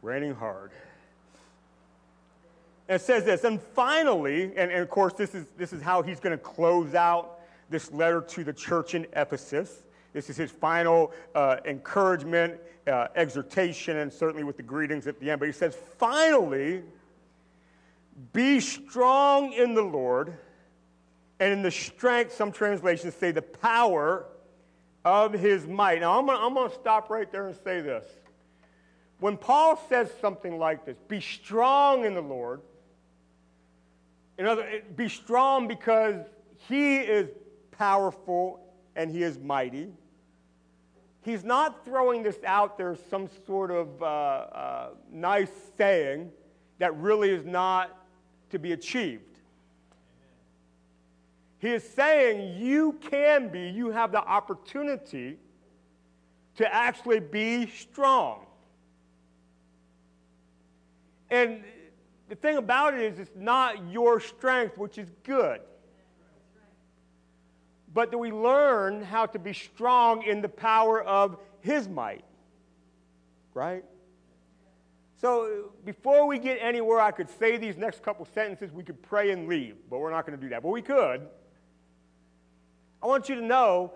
Raining 0.03 0.35
hard. 0.35 0.69
it 2.87 3.01
says 3.01 3.25
this, 3.25 3.43
and 3.43 3.59
finally, 3.59 4.43
and, 4.43 4.71
and 4.71 4.81
of 4.81 4.89
course, 4.91 5.13
this 5.13 5.33
is, 5.33 5.47
this 5.57 5.73
is 5.73 5.81
how 5.81 6.03
he's 6.03 6.19
going 6.19 6.37
to 6.37 6.43
close 6.43 6.93
out 6.93 7.38
this 7.69 7.91
letter 7.91 8.21
to 8.21 8.43
the 8.43 8.53
church 8.53 8.95
in 8.95 9.05
Ephesus. 9.15 9.83
This 10.13 10.29
is 10.29 10.37
his 10.37 10.51
final 10.51 11.11
uh, 11.35 11.57
encouragement, 11.65 12.59
uh, 12.87 13.07
exhortation, 13.15 13.97
and 13.97 14.11
certainly 14.11 14.43
with 14.43 14.57
the 14.57 14.63
greetings 14.63 15.07
at 15.07 15.19
the 15.19 15.29
end. 15.29 15.39
But 15.39 15.47
he 15.47 15.53
says, 15.53 15.77
finally, 15.97 16.83
be 18.33 18.59
strong 18.59 19.53
in 19.53 19.75
the 19.75 19.83
Lord 19.83 20.37
and 21.39 21.53
in 21.53 21.61
the 21.61 21.71
strength, 21.71 22.33
some 22.33 22.51
translations 22.51 23.15
say, 23.15 23.31
the 23.31 23.41
power 23.41 24.25
of 25.05 25.31
his 25.31 25.65
might. 25.65 26.01
Now, 26.01 26.19
I'm 26.19 26.53
going 26.53 26.69
to 26.69 26.75
stop 26.75 27.09
right 27.09 27.31
there 27.31 27.47
and 27.47 27.55
say 27.63 27.79
this. 27.81 28.03
When 29.19 29.37
Paul 29.37 29.81
says 29.89 30.09
something 30.21 30.57
like 30.57 30.85
this, 30.85 30.97
be 31.07 31.21
strong 31.21 32.05
in 32.05 32.13
the 32.13 32.21
Lord, 32.21 32.61
in 34.37 34.45
other, 34.45 34.81
be 34.95 35.09
strong 35.09 35.67
because 35.67 36.25
he 36.67 36.97
is 36.97 37.29
powerful 37.79 38.59
and 38.97 39.09
he 39.09 39.23
is 39.23 39.39
mighty. 39.39 39.87
He's 41.21 41.45
not 41.45 41.85
throwing 41.85 42.23
this 42.23 42.37
out 42.45 42.77
there 42.77 42.91
as 42.91 42.99
some 43.09 43.29
sort 43.47 43.71
of 43.71 44.03
uh, 44.03 44.05
uh, 44.05 44.89
nice 45.11 45.51
saying 45.77 46.29
that 46.79 46.95
really 46.97 47.29
is 47.29 47.45
not 47.45 47.97
to 48.49 48.59
be 48.59 48.73
achieved. 48.73 49.23
He 51.59 51.69
is 51.69 51.87
saying 51.87 52.61
you 52.61 52.99
can 53.09 53.47
be, 53.47 53.69
you 53.69 53.91
have 53.91 54.11
the 54.11 54.23
opportunity 54.23 55.37
to 56.57 56.73
actually 56.73 57.21
be 57.21 57.67
strong. 57.67 58.45
And 61.29 61.63
the 62.27 62.35
thing 62.35 62.57
about 62.57 62.93
it 62.93 63.01
is, 63.01 63.19
it's 63.19 63.35
not 63.37 63.89
your 63.89 64.19
strength, 64.19 64.77
which 64.77 64.97
is 64.97 65.09
good 65.23 65.61
but 67.99 68.11
that 68.11 68.17
we 68.17 68.31
learn 68.31 69.03
how 69.03 69.25
to 69.25 69.37
be 69.37 69.51
strong 69.51 70.23
in 70.23 70.39
the 70.39 70.47
power 70.47 71.03
of 71.03 71.35
His 71.59 71.89
might. 71.89 72.23
Right? 73.53 73.83
So 75.17 75.73
before 75.83 76.25
we 76.25 76.39
get 76.39 76.59
anywhere, 76.61 77.01
I 77.01 77.11
could 77.11 77.29
say 77.29 77.57
these 77.57 77.75
next 77.75 78.01
couple 78.01 78.25
sentences, 78.33 78.71
we 78.71 78.83
could 78.83 79.01
pray 79.01 79.31
and 79.31 79.49
leave, 79.49 79.75
but 79.89 79.99
we're 79.99 80.11
not 80.11 80.25
going 80.25 80.39
to 80.39 80.41
do 80.41 80.47
that. 80.51 80.63
But 80.63 80.69
we 80.69 80.81
could. 80.81 81.27
I 83.03 83.07
want 83.07 83.27
you 83.27 83.35
to 83.35 83.41
know 83.41 83.95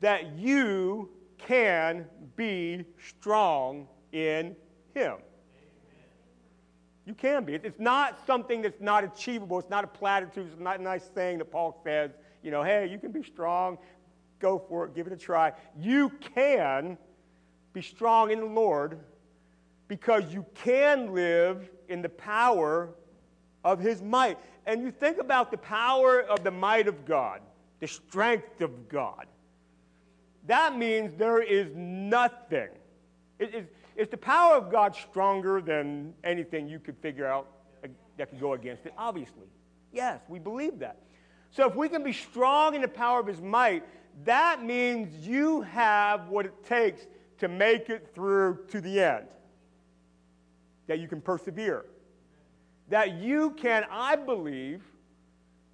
that 0.00 0.38
you 0.38 1.10
can 1.36 2.06
be 2.36 2.86
strong 2.98 3.88
in 4.12 4.56
Him. 4.94 5.16
You 7.04 7.12
can 7.12 7.44
be. 7.44 7.56
It's 7.56 7.78
not 7.78 8.26
something 8.26 8.62
that's 8.62 8.80
not 8.80 9.04
achievable. 9.04 9.58
It's 9.58 9.68
not 9.68 9.84
a 9.84 9.88
platitude. 9.88 10.46
It's 10.50 10.58
not 10.58 10.80
a 10.80 10.82
nice 10.82 11.04
thing 11.08 11.36
that 11.36 11.50
Paul 11.50 11.78
says, 11.84 12.12
you 12.44 12.50
know, 12.50 12.62
hey, 12.62 12.86
you 12.86 12.98
can 12.98 13.10
be 13.10 13.22
strong. 13.22 13.78
Go 14.38 14.62
for 14.68 14.84
it. 14.84 14.94
Give 14.94 15.06
it 15.06 15.12
a 15.12 15.16
try. 15.16 15.52
You 15.80 16.10
can 16.34 16.98
be 17.72 17.80
strong 17.82 18.30
in 18.30 18.40
the 18.40 18.46
Lord 18.46 18.98
because 19.88 20.32
you 20.32 20.44
can 20.54 21.14
live 21.14 21.70
in 21.88 22.02
the 22.02 22.08
power 22.10 22.90
of 23.64 23.80
His 23.80 24.02
might. 24.02 24.38
And 24.66 24.82
you 24.82 24.90
think 24.90 25.18
about 25.18 25.50
the 25.50 25.56
power 25.56 26.20
of 26.20 26.44
the 26.44 26.50
might 26.50 26.86
of 26.86 27.04
God, 27.06 27.40
the 27.80 27.86
strength 27.86 28.60
of 28.60 28.88
God. 28.88 29.26
That 30.46 30.76
means 30.76 31.14
there 31.14 31.42
is 31.42 31.74
nothing. 31.74 32.68
Is 33.38 34.08
the 34.10 34.18
power 34.18 34.56
of 34.56 34.70
God 34.70 34.94
stronger 34.94 35.62
than 35.62 36.12
anything 36.22 36.68
you 36.68 36.78
could 36.78 36.98
figure 36.98 37.26
out 37.26 37.48
that 38.18 38.28
could 38.28 38.40
go 38.40 38.52
against 38.52 38.84
it? 38.84 38.92
Obviously. 38.98 39.48
Yes, 39.92 40.20
we 40.28 40.38
believe 40.38 40.78
that. 40.80 40.98
So 41.54 41.68
if 41.68 41.76
we 41.76 41.88
can 41.88 42.02
be 42.02 42.12
strong 42.12 42.74
in 42.74 42.82
the 42.82 42.88
power 42.88 43.20
of 43.20 43.28
His 43.28 43.40
might, 43.40 43.84
that 44.24 44.64
means 44.64 45.24
you 45.24 45.60
have 45.62 46.28
what 46.28 46.46
it 46.46 46.64
takes 46.64 47.06
to 47.38 47.46
make 47.46 47.88
it 47.90 48.10
through 48.12 48.58
to 48.70 48.80
the 48.80 49.00
end. 49.00 49.26
That 50.88 50.98
you 50.98 51.06
can 51.06 51.20
persevere. 51.20 51.84
That 52.88 53.18
you 53.18 53.50
can, 53.52 53.84
I 53.88 54.16
believe, 54.16 54.82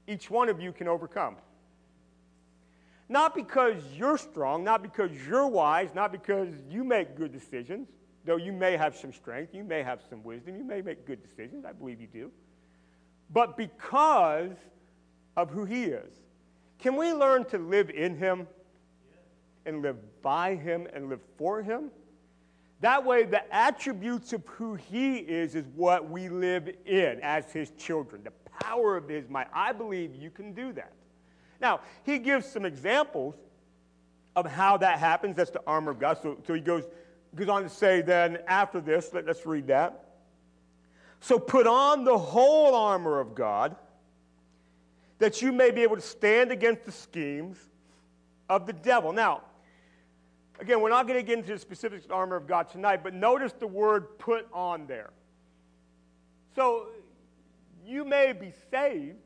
each 0.06 0.30
one 0.30 0.50
of 0.50 0.60
you 0.60 0.70
can 0.70 0.86
overcome. 0.86 1.36
Not 3.08 3.34
because 3.34 3.82
you're 3.96 4.18
strong, 4.18 4.62
not 4.62 4.82
because 4.82 5.10
you're 5.26 5.48
wise, 5.48 5.94
not 5.94 6.12
because 6.12 6.50
you 6.68 6.84
make 6.84 7.16
good 7.16 7.32
decisions, 7.32 7.88
though 8.26 8.36
you 8.36 8.52
may 8.52 8.76
have 8.76 8.94
some 8.94 9.14
strength, 9.14 9.54
you 9.54 9.64
may 9.64 9.82
have 9.82 10.00
some 10.10 10.22
wisdom, 10.22 10.56
you 10.56 10.64
may 10.64 10.82
make 10.82 11.06
good 11.06 11.22
decisions, 11.22 11.64
I 11.64 11.72
believe 11.72 12.02
you 12.02 12.06
do, 12.06 12.30
but 13.30 13.56
because 13.56 14.52
of 15.36 15.50
who 15.50 15.64
He 15.64 15.84
is. 15.84 16.12
Can 16.78 16.96
we 16.96 17.12
learn 17.12 17.44
to 17.46 17.58
live 17.58 17.90
in 17.90 18.16
Him 18.16 18.46
and 19.66 19.82
live 19.82 19.96
by 20.22 20.54
Him 20.54 20.86
and 20.92 21.08
live 21.08 21.20
for 21.36 21.62
Him? 21.62 21.90
That 22.80 23.04
way, 23.04 23.24
the 23.24 23.42
attributes 23.54 24.32
of 24.32 24.46
who 24.46 24.74
He 24.74 25.18
is 25.18 25.54
is 25.54 25.66
what 25.74 26.08
we 26.08 26.28
live 26.28 26.68
in 26.86 27.20
as 27.22 27.52
His 27.52 27.70
children, 27.72 28.22
the 28.24 28.32
power 28.60 28.96
of 28.96 29.08
His 29.08 29.28
might. 29.28 29.48
I 29.52 29.72
believe 29.72 30.14
you 30.14 30.30
can 30.30 30.54
do 30.54 30.72
that. 30.72 30.92
Now, 31.60 31.80
He 32.04 32.18
gives 32.18 32.46
some 32.46 32.64
examples 32.64 33.34
of 34.34 34.46
how 34.46 34.78
that 34.78 34.98
happens. 34.98 35.36
That's 35.36 35.50
the 35.50 35.62
armor 35.66 35.90
of 35.90 35.98
God. 35.98 36.18
So, 36.22 36.38
so 36.46 36.54
He 36.54 36.60
goes 36.60 36.84
goes 37.34 37.48
on 37.48 37.62
to 37.62 37.68
say 37.68 38.02
then 38.02 38.38
after 38.46 38.80
this, 38.80 39.12
let, 39.12 39.28
us 39.28 39.46
read 39.46 39.68
that. 39.68 40.04
So 41.20 41.38
put 41.38 41.66
on 41.66 42.04
the 42.04 42.16
whole 42.16 42.74
armor 42.74 43.20
of 43.20 43.34
God 43.34 43.76
that 45.20 45.42
you 45.42 45.52
may 45.52 45.70
be 45.70 45.82
able 45.82 45.96
to 45.96 46.02
stand 46.02 46.50
against 46.50 46.84
the 46.84 46.92
schemes 46.92 47.58
of 48.48 48.66
the 48.66 48.72
devil. 48.72 49.12
Now, 49.12 49.42
again, 50.58 50.80
we're 50.80 50.90
not 50.90 51.06
going 51.06 51.18
to 51.18 51.22
get 51.22 51.38
into 51.38 51.52
the 51.52 51.58
specifics 51.58 52.04
of 52.04 52.08
the 52.08 52.14
armor 52.14 52.36
of 52.36 52.48
God 52.48 52.68
tonight, 52.68 53.04
but 53.04 53.14
notice 53.14 53.52
the 53.52 53.66
word 53.66 54.18
put 54.18 54.48
on 54.52 54.86
there. 54.86 55.10
So 56.56 56.88
you 57.86 58.04
may 58.04 58.32
be 58.32 58.52
saved, 58.70 59.18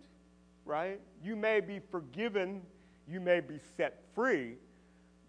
right? 0.66 1.00
You 1.22 1.36
may 1.36 1.60
be 1.60 1.80
forgiven, 1.90 2.62
you 3.08 3.20
may 3.20 3.40
be 3.40 3.60
set 3.76 4.02
free, 4.14 4.56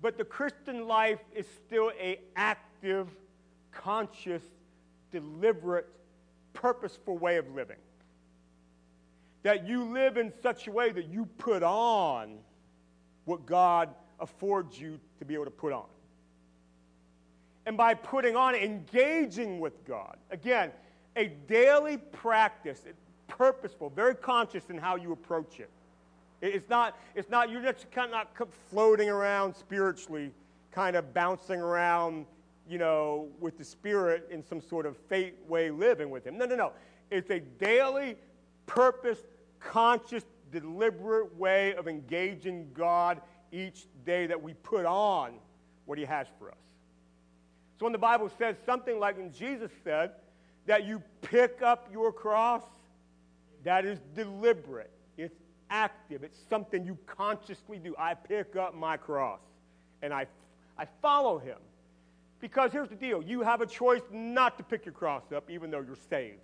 but 0.01 0.17
the 0.17 0.25
Christian 0.25 0.87
life 0.87 1.19
is 1.33 1.45
still 1.65 1.91
a 1.99 2.19
active, 2.35 3.07
conscious, 3.71 4.43
deliberate, 5.11 5.87
purposeful 6.53 7.19
way 7.19 7.37
of 7.37 7.53
living. 7.53 7.77
That 9.45 9.67
you 9.67 9.83
live 9.83 10.17
in 10.17 10.33
such 10.41 10.65
a 10.65 10.71
way 10.71 10.91
that 10.91 11.05
you 11.05 11.27
put 11.37 11.61
on 11.61 12.39
what 13.25 13.45
God 13.45 13.89
affords 14.19 14.81
you 14.81 14.99
to 15.19 15.25
be 15.25 15.35
able 15.35 15.45
to 15.45 15.51
put 15.51 15.71
on. 15.71 15.85
And 17.67 17.77
by 17.77 17.93
putting 17.93 18.35
on, 18.35 18.55
engaging 18.55 19.59
with 19.59 19.85
God. 19.85 20.17
Again, 20.31 20.71
a 21.15 21.27
daily 21.27 21.97
practice, 21.97 22.81
purposeful, 23.27 23.91
very 23.91 24.15
conscious 24.15 24.71
in 24.71 24.79
how 24.79 24.95
you 24.95 25.11
approach 25.11 25.59
it. 25.59 25.69
It's 26.41 26.67
not, 26.67 26.97
it's 27.13 27.29
not 27.29 27.51
you're 27.51 27.61
just 27.61 27.91
kind 27.91 28.07
of 28.07 28.13
not 28.13 28.49
floating 28.71 29.09
around 29.09 29.55
spiritually, 29.55 30.31
kind 30.71 30.95
of 30.95 31.13
bouncing 31.13 31.61
around, 31.61 32.25
you 32.67 32.79
know, 32.79 33.27
with 33.39 33.59
the 33.59 33.63
Spirit 33.63 34.27
in 34.31 34.43
some 34.43 34.59
sort 34.59 34.87
of 34.87 34.97
fate 34.97 35.35
way 35.47 35.69
living 35.69 36.09
with 36.09 36.25
Him. 36.25 36.35
No, 36.35 36.45
no, 36.45 36.55
no. 36.55 36.71
It's 37.11 37.29
a 37.29 37.41
daily, 37.41 38.15
purpose, 38.65 39.19
conscious, 39.71 40.23
deliberate 40.51 41.35
way 41.37 41.75
of 41.75 41.87
engaging 41.87 42.69
God 42.73 43.21
each 43.51 43.85
day 44.05 44.27
that 44.27 44.41
we 44.41 44.53
put 44.53 44.85
on 44.85 45.33
what 45.85 45.97
He 45.97 46.05
has 46.05 46.27
for 46.39 46.49
us. 46.49 46.57
So 47.79 47.85
when 47.85 47.93
the 47.93 47.99
Bible 47.99 48.29
says 48.37 48.55
something 48.65 48.99
like, 48.99 49.17
and 49.17 49.33
Jesus 49.33 49.71
said, 49.83 50.11
that 50.65 50.85
you 50.85 51.01
pick 51.21 51.61
up 51.61 51.89
your 51.91 52.11
cross, 52.11 52.63
that 53.63 53.85
is 53.85 53.99
deliberate 54.15 54.91
it's 55.17 55.35
active. 55.69 56.23
It's 56.23 56.37
something 56.49 56.85
you 56.85 56.97
consciously 57.05 57.79
do. 57.79 57.95
I 57.97 58.13
pick 58.13 58.55
up 58.55 58.75
my 58.75 58.97
cross 58.97 59.39
and 60.01 60.13
I, 60.13 60.27
I 60.77 60.85
follow 61.01 61.39
him. 61.39 61.57
Because 62.39 62.71
here's 62.71 62.89
the 62.89 62.95
deal 62.95 63.23
you 63.23 63.41
have 63.41 63.61
a 63.61 63.65
choice 63.65 64.03
not 64.11 64.57
to 64.57 64.63
pick 64.63 64.85
your 64.85 64.93
cross 64.93 65.23
up, 65.35 65.49
even 65.49 65.71
though 65.71 65.81
you're 65.81 65.97
saved. 66.09 66.39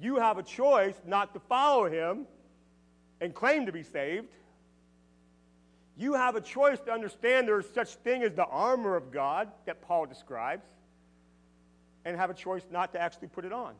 You 0.00 0.16
have 0.16 0.38
a 0.38 0.42
choice 0.42 0.94
not 1.06 1.34
to 1.34 1.40
follow 1.40 1.88
him 1.88 2.26
and 3.20 3.34
claim 3.34 3.66
to 3.66 3.72
be 3.72 3.82
saved. 3.82 4.28
You 5.96 6.14
have 6.14 6.36
a 6.36 6.40
choice 6.40 6.78
to 6.80 6.92
understand 6.92 7.48
there 7.48 7.58
is 7.58 7.68
such 7.74 7.94
thing 7.96 8.22
as 8.22 8.32
the 8.32 8.46
armor 8.46 8.94
of 8.94 9.10
God 9.10 9.48
that 9.66 9.82
Paul 9.82 10.06
describes, 10.06 10.64
and 12.04 12.16
have 12.16 12.30
a 12.30 12.34
choice 12.34 12.62
not 12.70 12.92
to 12.92 13.00
actually 13.00 13.28
put 13.28 13.44
it 13.44 13.52
on. 13.52 13.74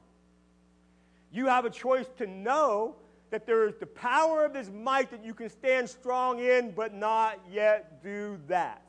You 1.32 1.46
have 1.46 1.64
a 1.64 1.70
choice 1.70 2.06
to 2.18 2.26
know 2.26 2.96
that 3.30 3.46
there 3.46 3.68
is 3.68 3.76
the 3.76 3.86
power 3.86 4.44
of 4.44 4.54
his 4.54 4.70
might 4.70 5.10
that 5.12 5.24
you 5.24 5.34
can 5.34 5.48
stand 5.48 5.88
strong 5.88 6.40
in, 6.40 6.72
but 6.72 6.92
not 6.92 7.38
yet 7.52 8.02
do 8.02 8.38
that. 8.48 8.82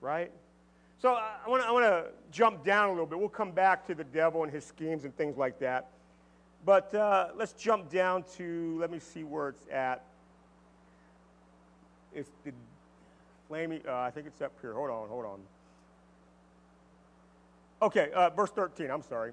Right? 0.00 0.30
So 0.98 1.14
I 1.14 1.48
want 1.48 1.62
to 1.62 2.06
jump 2.30 2.64
down 2.64 2.88
a 2.88 2.92
little 2.92 3.06
bit. 3.06 3.18
We'll 3.18 3.28
come 3.30 3.52
back 3.52 3.86
to 3.86 3.94
the 3.94 4.04
devil 4.04 4.42
and 4.42 4.52
his 4.52 4.64
schemes 4.64 5.04
and 5.04 5.16
things 5.16 5.38
like 5.38 5.58
that. 5.60 5.88
But 6.64 6.94
uh, 6.94 7.28
let's 7.36 7.52
jump 7.54 7.90
down 7.90 8.24
to, 8.36 8.78
let 8.78 8.90
me 8.90 8.98
see 8.98 9.24
where 9.24 9.48
it's 9.48 9.66
at. 9.72 10.04
It's 12.14 12.30
the 12.44 12.52
flaming, 13.48 13.80
uh, 13.88 13.96
I 13.96 14.10
think 14.10 14.26
it's 14.26 14.42
up 14.42 14.52
here. 14.60 14.74
Hold 14.74 14.90
on, 14.90 15.08
hold 15.08 15.24
on. 15.24 15.40
Okay, 17.82 18.10
uh, 18.14 18.30
verse 18.30 18.50
13, 18.50 18.90
I'm 18.90 19.02
sorry. 19.02 19.32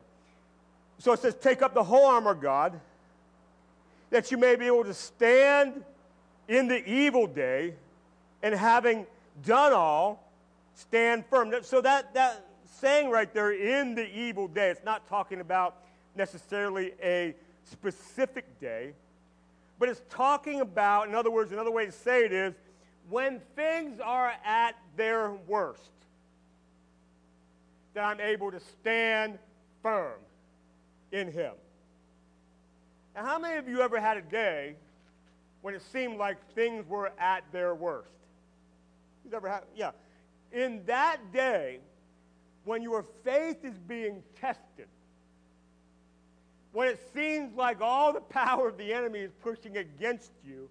So 1.00 1.12
it 1.12 1.20
says, 1.20 1.36
Take 1.36 1.62
up 1.62 1.74
the 1.74 1.84
whole 1.84 2.06
armor 2.06 2.32
of 2.32 2.42
God, 2.42 2.80
that 4.10 4.32
you 4.32 4.38
may 4.38 4.56
be 4.56 4.68
able 4.68 4.86
to 4.86 4.94
stand 4.94 5.84
in 6.48 6.70
the 6.70 6.88
evil 6.90 7.28
day, 7.28 7.74
and 8.42 8.56
having 8.56 9.06
done 9.46 9.74
all, 9.74 10.24
stand 10.76 11.26
firm. 11.30 11.54
So 11.62 11.82
that, 11.82 12.14
that 12.14 12.46
saying 12.80 13.10
right 13.10 13.32
there, 13.34 13.52
in 13.52 13.96
the 13.96 14.08
evil 14.18 14.48
day, 14.48 14.70
it's 14.70 14.84
not 14.86 15.08
talking 15.10 15.42
about 15.42 15.76
necessarily 16.18 16.94
a 17.02 17.36
specific 17.64 18.60
day, 18.60 18.94
but 19.80 19.90
it's 19.90 20.02
talking 20.10 20.62
about, 20.62 21.08
in 21.08 21.16
other 21.16 21.32
words, 21.32 21.52
another 21.52 21.72
way 21.72 21.86
to 21.86 21.92
say 21.92 22.26
it 22.26 22.34
is, 22.34 22.54
when 23.10 23.40
things 23.56 24.00
are 24.00 24.34
at 24.44 24.76
their 24.96 25.32
worst, 25.48 25.92
that 27.94 28.04
I'm 28.04 28.20
able 28.20 28.52
to 28.52 28.60
stand 28.60 29.38
firm 29.82 30.20
in 31.12 31.32
Him. 31.32 31.54
Now, 33.16 33.26
how 33.26 33.40
many 33.40 33.58
of 33.58 33.68
you 33.68 33.82
ever 33.82 34.00
had 34.00 34.18
a 34.18 34.22
day 34.22 34.76
when 35.62 35.74
it 35.74 35.82
seemed 35.92 36.18
like 36.18 36.38
things 36.54 36.88
were 36.88 37.12
at 37.20 37.44
their 37.52 37.74
worst? 37.74 38.12
You 39.24 39.36
ever 39.36 39.50
had? 39.50 39.64
Yeah. 39.76 39.92
In 40.52 40.84
that 40.86 41.32
day, 41.32 41.80
when 42.66 42.82
your 42.82 43.06
faith 43.24 43.64
is 43.64 43.78
being 43.78 44.22
tested, 44.40 44.88
when 46.78 46.88
it 46.88 47.00
seems 47.12 47.56
like 47.56 47.82
all 47.82 48.14
the 48.14 48.22
power 48.22 48.68
of 48.68 48.78
the 48.78 48.94
enemy 48.94 49.18
is 49.18 49.32
pushing 49.42 49.78
against 49.78 50.32
you, 50.46 50.70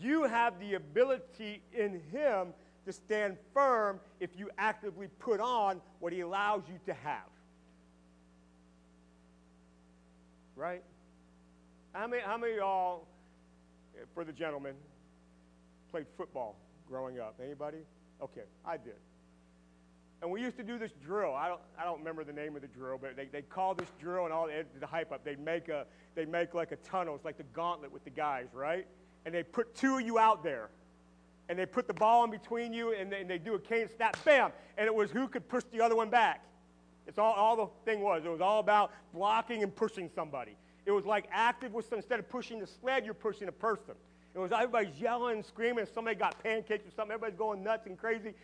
you 0.00 0.22
have 0.22 0.60
the 0.60 0.74
ability 0.74 1.60
in 1.72 2.00
Him 2.12 2.54
to 2.86 2.92
stand 2.92 3.36
firm 3.52 3.98
if 4.20 4.30
you 4.38 4.48
actively 4.56 5.08
put 5.18 5.40
on 5.40 5.80
what 5.98 6.12
He 6.12 6.20
allows 6.20 6.62
you 6.68 6.78
to 6.86 6.94
have. 6.94 7.26
right? 10.54 10.84
How 11.92 12.06
many, 12.06 12.22
how 12.22 12.36
many 12.36 12.54
y'all, 12.54 13.08
for 14.14 14.22
the 14.24 14.32
gentlemen, 14.32 14.74
played 15.90 16.06
football 16.16 16.54
growing 16.88 17.18
up? 17.18 17.40
Anybody? 17.42 17.78
Okay, 18.22 18.44
I 18.64 18.76
did. 18.76 18.94
And 20.22 20.30
we 20.30 20.40
used 20.40 20.56
to 20.56 20.62
do 20.62 20.78
this 20.78 20.92
drill. 21.04 21.34
I 21.34 21.48
don't, 21.48 21.60
I 21.76 21.84
don't 21.84 21.98
remember 21.98 22.22
the 22.22 22.32
name 22.32 22.54
of 22.54 22.62
the 22.62 22.68
drill, 22.68 22.96
but 22.96 23.16
they, 23.16 23.26
they 23.26 23.42
call 23.42 23.74
this 23.74 23.88
drill 24.00 24.24
and 24.24 24.32
all 24.32 24.46
the, 24.46 24.64
the 24.78 24.86
hype 24.86 25.10
up. 25.10 25.24
They'd 25.24 25.40
make, 25.40 25.68
a, 25.68 25.84
they'd 26.14 26.28
make 26.28 26.54
like 26.54 26.70
a 26.70 26.76
tunnel. 26.76 27.16
It's 27.16 27.24
like 27.24 27.38
the 27.38 27.42
gauntlet 27.52 27.90
with 27.90 28.04
the 28.04 28.10
guys, 28.10 28.46
right? 28.54 28.86
And 29.26 29.34
they 29.34 29.42
put 29.42 29.74
two 29.74 29.96
of 29.96 30.02
you 30.02 30.20
out 30.20 30.44
there. 30.44 30.70
And 31.48 31.58
they 31.58 31.66
put 31.66 31.88
the 31.88 31.94
ball 31.94 32.22
in 32.22 32.30
between 32.30 32.72
you, 32.72 32.94
and 32.94 33.10
they, 33.10 33.20
and 33.22 33.28
they 33.28 33.36
do 33.36 33.54
a 33.54 33.58
cane 33.58 33.88
snap, 33.94 34.16
bam! 34.24 34.52
And 34.78 34.86
it 34.86 34.94
was 34.94 35.10
who 35.10 35.26
could 35.26 35.48
push 35.48 35.64
the 35.72 35.80
other 35.80 35.96
one 35.96 36.08
back. 36.08 36.44
It's 37.08 37.18
all, 37.18 37.32
all 37.32 37.56
the 37.56 37.66
thing 37.84 38.00
was. 38.00 38.24
It 38.24 38.30
was 38.30 38.40
all 38.40 38.60
about 38.60 38.92
blocking 39.12 39.64
and 39.64 39.74
pushing 39.74 40.08
somebody. 40.14 40.56
It 40.86 40.92
was 40.92 41.04
like 41.04 41.26
active 41.32 41.74
was 41.74 41.84
instead 41.92 42.20
of 42.20 42.28
pushing 42.28 42.60
the 42.60 42.66
sled, 42.66 43.04
you're 43.04 43.12
pushing 43.12 43.48
a 43.48 43.52
person. 43.52 43.94
It 44.34 44.38
was 44.38 44.52
everybody's 44.52 44.98
yelling 44.98 45.36
and 45.36 45.44
screaming. 45.44 45.86
Somebody 45.92 46.16
got 46.16 46.42
pancakes 46.42 46.86
or 46.86 46.90
something. 46.90 47.12
Everybody's 47.12 47.38
going 47.38 47.62
nuts 47.62 47.86
and 47.86 47.98
crazy. 47.98 48.34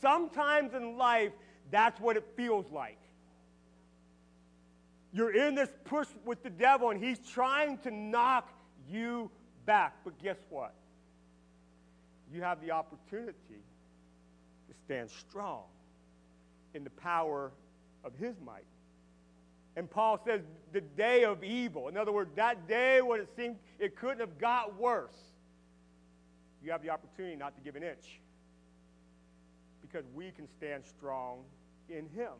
Sometimes 0.00 0.74
in 0.74 0.96
life, 0.96 1.32
that's 1.70 2.00
what 2.00 2.16
it 2.16 2.24
feels 2.36 2.70
like. 2.70 2.98
You're 5.12 5.34
in 5.34 5.54
this 5.54 5.68
push 5.84 6.08
with 6.24 6.42
the 6.42 6.50
devil, 6.50 6.90
and 6.90 7.02
he's 7.02 7.18
trying 7.18 7.78
to 7.78 7.90
knock 7.90 8.48
you 8.90 9.30
back. 9.66 9.96
But 10.04 10.18
guess 10.22 10.38
what? 10.48 10.74
You 12.32 12.40
have 12.42 12.62
the 12.62 12.70
opportunity 12.70 13.36
to 13.48 14.74
stand 14.84 15.10
strong 15.10 15.64
in 16.74 16.82
the 16.82 16.90
power 16.90 17.52
of 18.04 18.12
his 18.18 18.34
might. 18.44 18.64
And 19.76 19.90
Paul 19.90 20.20
says, 20.24 20.40
the 20.72 20.80
day 20.80 21.24
of 21.24 21.44
evil. 21.44 21.88
In 21.88 21.96
other 21.96 22.12
words, 22.12 22.30
that 22.36 22.66
day 22.66 23.00
when 23.02 23.20
it 23.20 23.28
seemed 23.36 23.56
it 23.78 23.96
couldn't 23.96 24.20
have 24.20 24.38
got 24.38 24.78
worse. 24.78 25.16
You 26.64 26.70
have 26.72 26.82
the 26.82 26.90
opportunity 26.90 27.36
not 27.36 27.54
to 27.56 27.62
give 27.62 27.76
an 27.76 27.82
inch 27.82 28.20
because 29.92 30.06
we 30.14 30.30
can 30.30 30.48
stand 30.48 30.84
strong 30.84 31.40
in 31.88 32.08
Him. 32.08 32.32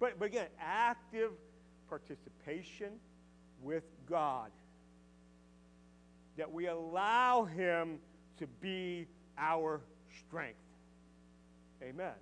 But, 0.00 0.18
but 0.18 0.26
again, 0.26 0.46
active 0.60 1.30
participation 1.88 2.92
with 3.62 3.84
God. 4.08 4.50
That 6.36 6.50
we 6.50 6.66
allow 6.66 7.44
Him 7.44 7.98
to 8.38 8.46
be 8.60 9.06
our 9.38 9.80
strength. 10.18 10.58
Amen. 11.82 12.12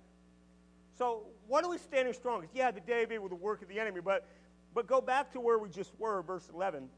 So, 0.97 1.23
what 1.47 1.63
are 1.63 1.69
we 1.69 1.77
standing 1.77 2.13
strong? 2.13 2.45
Yeah, 2.53 2.71
the 2.71 2.81
day 2.81 3.03
of 3.03 3.23
with 3.23 3.31
the 3.31 3.35
work 3.35 3.61
of 3.61 3.69
the 3.69 3.79
enemy, 3.79 4.01
but, 4.03 4.27
but 4.73 4.85
go 4.85 5.01
back 5.01 5.31
to 5.33 5.39
where 5.39 5.57
we 5.57 5.69
just 5.69 5.91
were, 5.97 6.21
verse 6.21 6.49
11. 6.53 6.89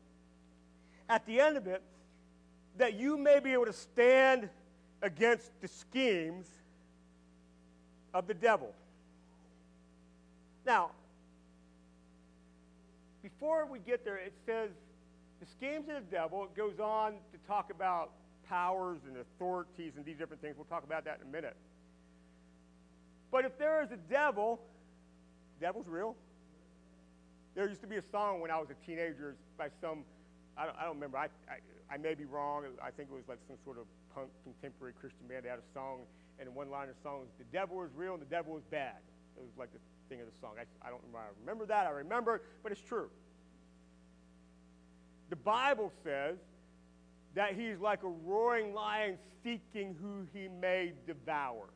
At 1.07 1.26
the 1.26 1.39
end 1.39 1.57
of 1.57 1.67
it, 1.67 1.82
that 2.78 2.95
you 2.95 3.17
may 3.17 3.39
be 3.39 3.53
able 3.53 3.65
to 3.65 3.74
stand 3.74 4.49
against 5.01 5.51
the 5.61 5.67
schemes 5.67 6.47
of 8.14 8.28
the 8.28 8.34
devil. 8.34 8.74
Now, 10.66 10.91
before 13.22 13.66
we 13.66 13.80
get 13.80 14.05
there, 14.05 14.18
it 14.18 14.34
says 14.45 14.70
the 15.39 15.45
schemes 15.45 15.89
of 15.89 15.95
the 15.95 16.11
devil. 16.16 16.43
It 16.43 16.55
goes 16.55 16.80
on 16.80 17.14
to 17.32 17.38
talk 17.47 17.72
about 17.72 18.11
powers 18.47 18.99
and 19.07 19.18
authorities 19.18 19.93
and 19.95 20.05
these 20.05 20.18
different 20.18 20.41
things. 20.41 20.55
We'll 20.57 20.66
talk 20.66 20.84
about 20.84 21.05
that 21.05 21.20
in 21.22 21.28
a 21.28 21.32
minute. 21.32 21.55
But 23.32 23.45
if 23.45 23.57
there 23.57 23.82
is 23.82 23.91
a 23.91 23.97
devil, 23.97 24.59
devil's 25.59 25.88
real. 25.88 26.16
There 27.55 27.68
used 27.68 27.82
to 27.82 27.88
be 27.88 27.97
a 27.97 28.03
song 28.11 28.41
when 28.41 28.51
I 28.51 28.59
was 28.59 28.68
a 28.70 28.86
teenager 28.86 29.36
by 29.57 29.70
some, 29.82 30.03
I 30.57 30.66
don't, 30.66 30.78
I 30.78 30.84
don't 30.84 30.95
remember, 30.95 31.18
I, 31.18 31.28
I, 31.49 31.57
I 31.93 31.97
may 31.97 32.14
be 32.14 32.26
wrong. 32.26 32.66
I 32.84 32.91
think 32.91 33.09
it 33.11 33.16
was 33.16 33.28
like 33.28 33.39
some 33.47 33.57
sort 33.64 33.78
of 33.78 33.86
punk 34.14 34.30
contemporary 34.43 34.93
Christian 34.99 35.28
band. 35.28 35.45
They 35.45 35.49
had 35.49 35.59
a 35.59 35.74
song 35.74 36.01
and 36.40 36.54
one 36.56 36.70
line 36.70 36.90
of 36.90 36.96
the 36.96 37.02
song 37.02 37.22
is, 37.24 37.30
The 37.38 37.58
devil 37.58 37.84
is 37.84 37.92
real 37.96 38.14
and 38.14 38.22
the 38.22 38.28
devil 38.28 38.58
is 38.58 38.64
bad. 38.72 38.98
It 39.38 39.42
was 39.42 39.58
like 39.58 39.72
the 39.72 39.80
thing 40.10 40.22
of 40.22 40.28
the 40.28 40.40
song. 40.40 40.52
I, 40.58 40.88
I 40.88 40.90
don't 40.90 41.02
remember. 41.02 41.28
I 41.28 41.40
remember 41.42 41.66
that. 41.68 41.88
I 41.88 41.90
remember 41.90 42.36
it, 42.36 42.42
but 42.62 42.72
it's 42.72 42.82
true. 42.82 43.10
The 45.30 45.36
Bible 45.36 45.92
says 46.04 46.38
that 47.36 47.56
he's 47.56 47.80
like 47.80 48.04
a 48.04 48.08
roaring 48.08 48.74
lion 48.74 49.18
seeking 49.44 49.96
who 50.02 50.28
he 50.34 50.48
may 50.48 50.94
devour. 51.08 51.70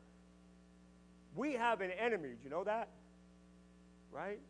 We 1.34 1.54
have 1.54 1.80
an 1.80 1.90
enemy. 1.90 2.28
Do 2.28 2.44
you 2.44 2.50
know 2.50 2.64
that? 2.64 2.88
Right? 4.12 4.40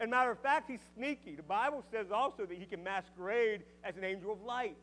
And 0.00 0.10
matter 0.10 0.30
of 0.30 0.38
fact, 0.40 0.70
he's 0.70 0.80
sneaky. 0.96 1.36
The 1.36 1.42
Bible 1.42 1.84
says 1.90 2.10
also 2.12 2.44
that 2.44 2.56
he 2.56 2.66
can 2.66 2.82
masquerade 2.82 3.62
as 3.82 3.96
an 3.96 4.04
angel 4.04 4.32
of 4.32 4.42
light. 4.42 4.76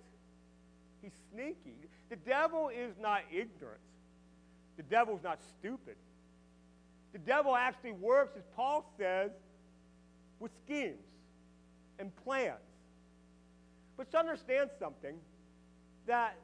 He's 1.01 1.11
sneaky. 1.31 1.75
The 2.09 2.15
devil 2.15 2.69
is 2.69 2.95
not 2.99 3.21
ignorant. 3.31 3.81
The 4.77 4.83
devil's 4.83 5.23
not 5.23 5.39
stupid. 5.59 5.95
The 7.11 7.19
devil 7.19 7.55
actually 7.55 7.91
works, 7.91 8.35
as 8.35 8.43
Paul 8.55 8.91
says, 8.97 9.31
with 10.39 10.51
schemes 10.65 11.05
and 11.99 12.11
plans. 12.23 12.57
But 13.97 14.09
to 14.11 14.17
understand 14.17 14.71
something, 14.79 15.15
that 16.07 16.35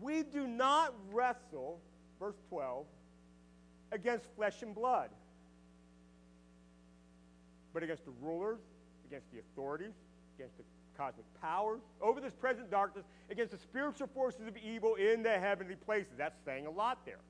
we 0.00 0.22
do 0.22 0.46
not 0.46 0.94
wrestle, 1.10 1.80
verse 2.20 2.36
12, 2.50 2.84
against 3.92 4.26
flesh 4.36 4.62
and 4.62 4.74
blood, 4.74 5.08
but 7.72 7.82
against 7.82 8.04
the 8.04 8.12
rulers, 8.20 8.60
against 9.06 9.30
the 9.32 9.38
authorities, 9.38 9.94
against 10.36 10.56
the 10.58 10.64
cosmic 10.96 11.26
powers, 11.40 11.80
over 12.00 12.20
this 12.20 12.32
present 12.32 12.70
darkness, 12.70 13.04
against 13.30 13.52
the 13.52 13.58
spiritual 13.58 14.08
forces 14.08 14.46
of 14.46 14.56
evil 14.56 14.94
in 14.94 15.22
the 15.22 15.38
heavenly 15.38 15.76
places. 15.76 16.12
That's 16.16 16.38
saying 16.44 16.66
a 16.66 16.70
lot 16.70 16.98
there. 17.04 17.20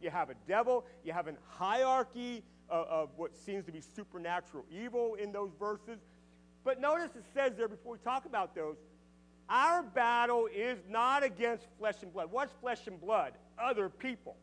You 0.00 0.10
have 0.10 0.30
a 0.30 0.34
devil, 0.48 0.84
you 1.04 1.12
have 1.12 1.28
a 1.28 1.34
hierarchy 1.48 2.42
of, 2.68 2.86
of 2.86 3.08
what 3.16 3.36
seems 3.36 3.64
to 3.66 3.72
be 3.72 3.80
supernatural 3.80 4.64
evil 4.70 5.14
in 5.14 5.32
those 5.32 5.50
verses. 5.58 5.98
But 6.64 6.80
notice 6.80 7.10
it 7.16 7.24
says 7.34 7.52
there 7.56 7.68
before 7.68 7.92
we 7.92 7.98
talk 7.98 8.24
about 8.24 8.54
those, 8.54 8.76
our 9.48 9.82
battle 9.82 10.48
is 10.54 10.78
not 10.88 11.22
against 11.22 11.66
flesh 11.78 11.96
and 12.02 12.12
blood. 12.12 12.28
What's 12.30 12.52
flesh 12.60 12.86
and 12.86 13.00
blood? 13.00 13.32
Other 13.58 13.88
people. 13.88 14.36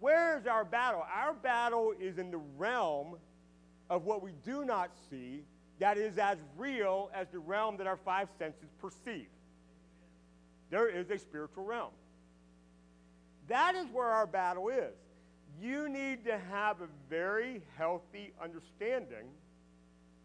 Where 0.00 0.38
is 0.38 0.46
our 0.46 0.64
battle? 0.64 1.02
Our 1.12 1.32
battle 1.32 1.94
is 1.98 2.18
in 2.18 2.30
the 2.30 2.40
realm 2.58 3.16
of 3.90 4.04
what 4.04 4.22
we 4.22 4.32
do 4.44 4.64
not 4.64 4.90
see, 5.10 5.42
that 5.78 5.98
is 5.98 6.18
as 6.18 6.38
real 6.56 7.10
as 7.14 7.28
the 7.32 7.38
realm 7.38 7.76
that 7.78 7.86
our 7.86 7.96
five 7.96 8.28
senses 8.38 8.68
perceive. 8.80 9.26
There 10.70 10.88
is 10.88 11.10
a 11.10 11.18
spiritual 11.18 11.64
realm. 11.64 11.92
That 13.48 13.74
is 13.74 13.86
where 13.92 14.06
our 14.06 14.26
battle 14.26 14.68
is. 14.68 14.94
You 15.60 15.88
need 15.88 16.24
to 16.24 16.38
have 16.50 16.80
a 16.80 16.88
very 17.08 17.62
healthy 17.76 18.32
understanding 18.42 19.28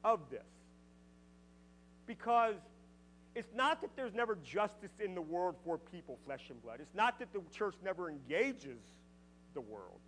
of 0.04 0.20
this. 0.32 0.42
Because 2.08 2.56
it's 3.36 3.54
not 3.54 3.82
that 3.82 3.96
there's 3.96 4.14
never 4.14 4.38
justice 4.44 4.92
in 5.00 5.14
the 5.14 5.22
world 5.22 5.56
for 5.64 5.78
people, 5.78 6.18
flesh 6.26 6.46
and 6.50 6.62
blood. 6.64 6.80
It's 6.82 6.96
not 6.96 7.20
that 7.20 7.32
the 7.34 7.42
church 7.54 7.76
never 7.84 8.10
engages 8.10 8.80
the 9.54 9.62
world. 9.62 10.00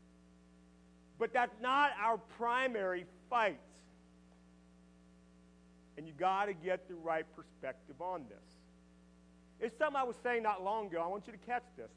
But 1.19 1.33
that's 1.33 1.55
not 1.61 1.91
our 2.01 2.17
primary 2.17 3.05
fight. 3.29 3.59
And 6.01 6.07
you 6.07 6.15
got 6.17 6.45
to 6.45 6.55
get 6.55 6.87
the 6.87 6.95
right 6.95 7.27
perspective 7.35 8.01
on 8.01 8.25
this. 8.27 8.55
It's 9.59 9.77
something 9.77 9.95
I 9.95 10.03
was 10.03 10.15
saying 10.23 10.41
not 10.41 10.63
long 10.63 10.87
ago. 10.87 10.99
I 10.99 11.05
want 11.05 11.27
you 11.27 11.33
to 11.33 11.37
catch 11.37 11.61
this. 11.77 11.91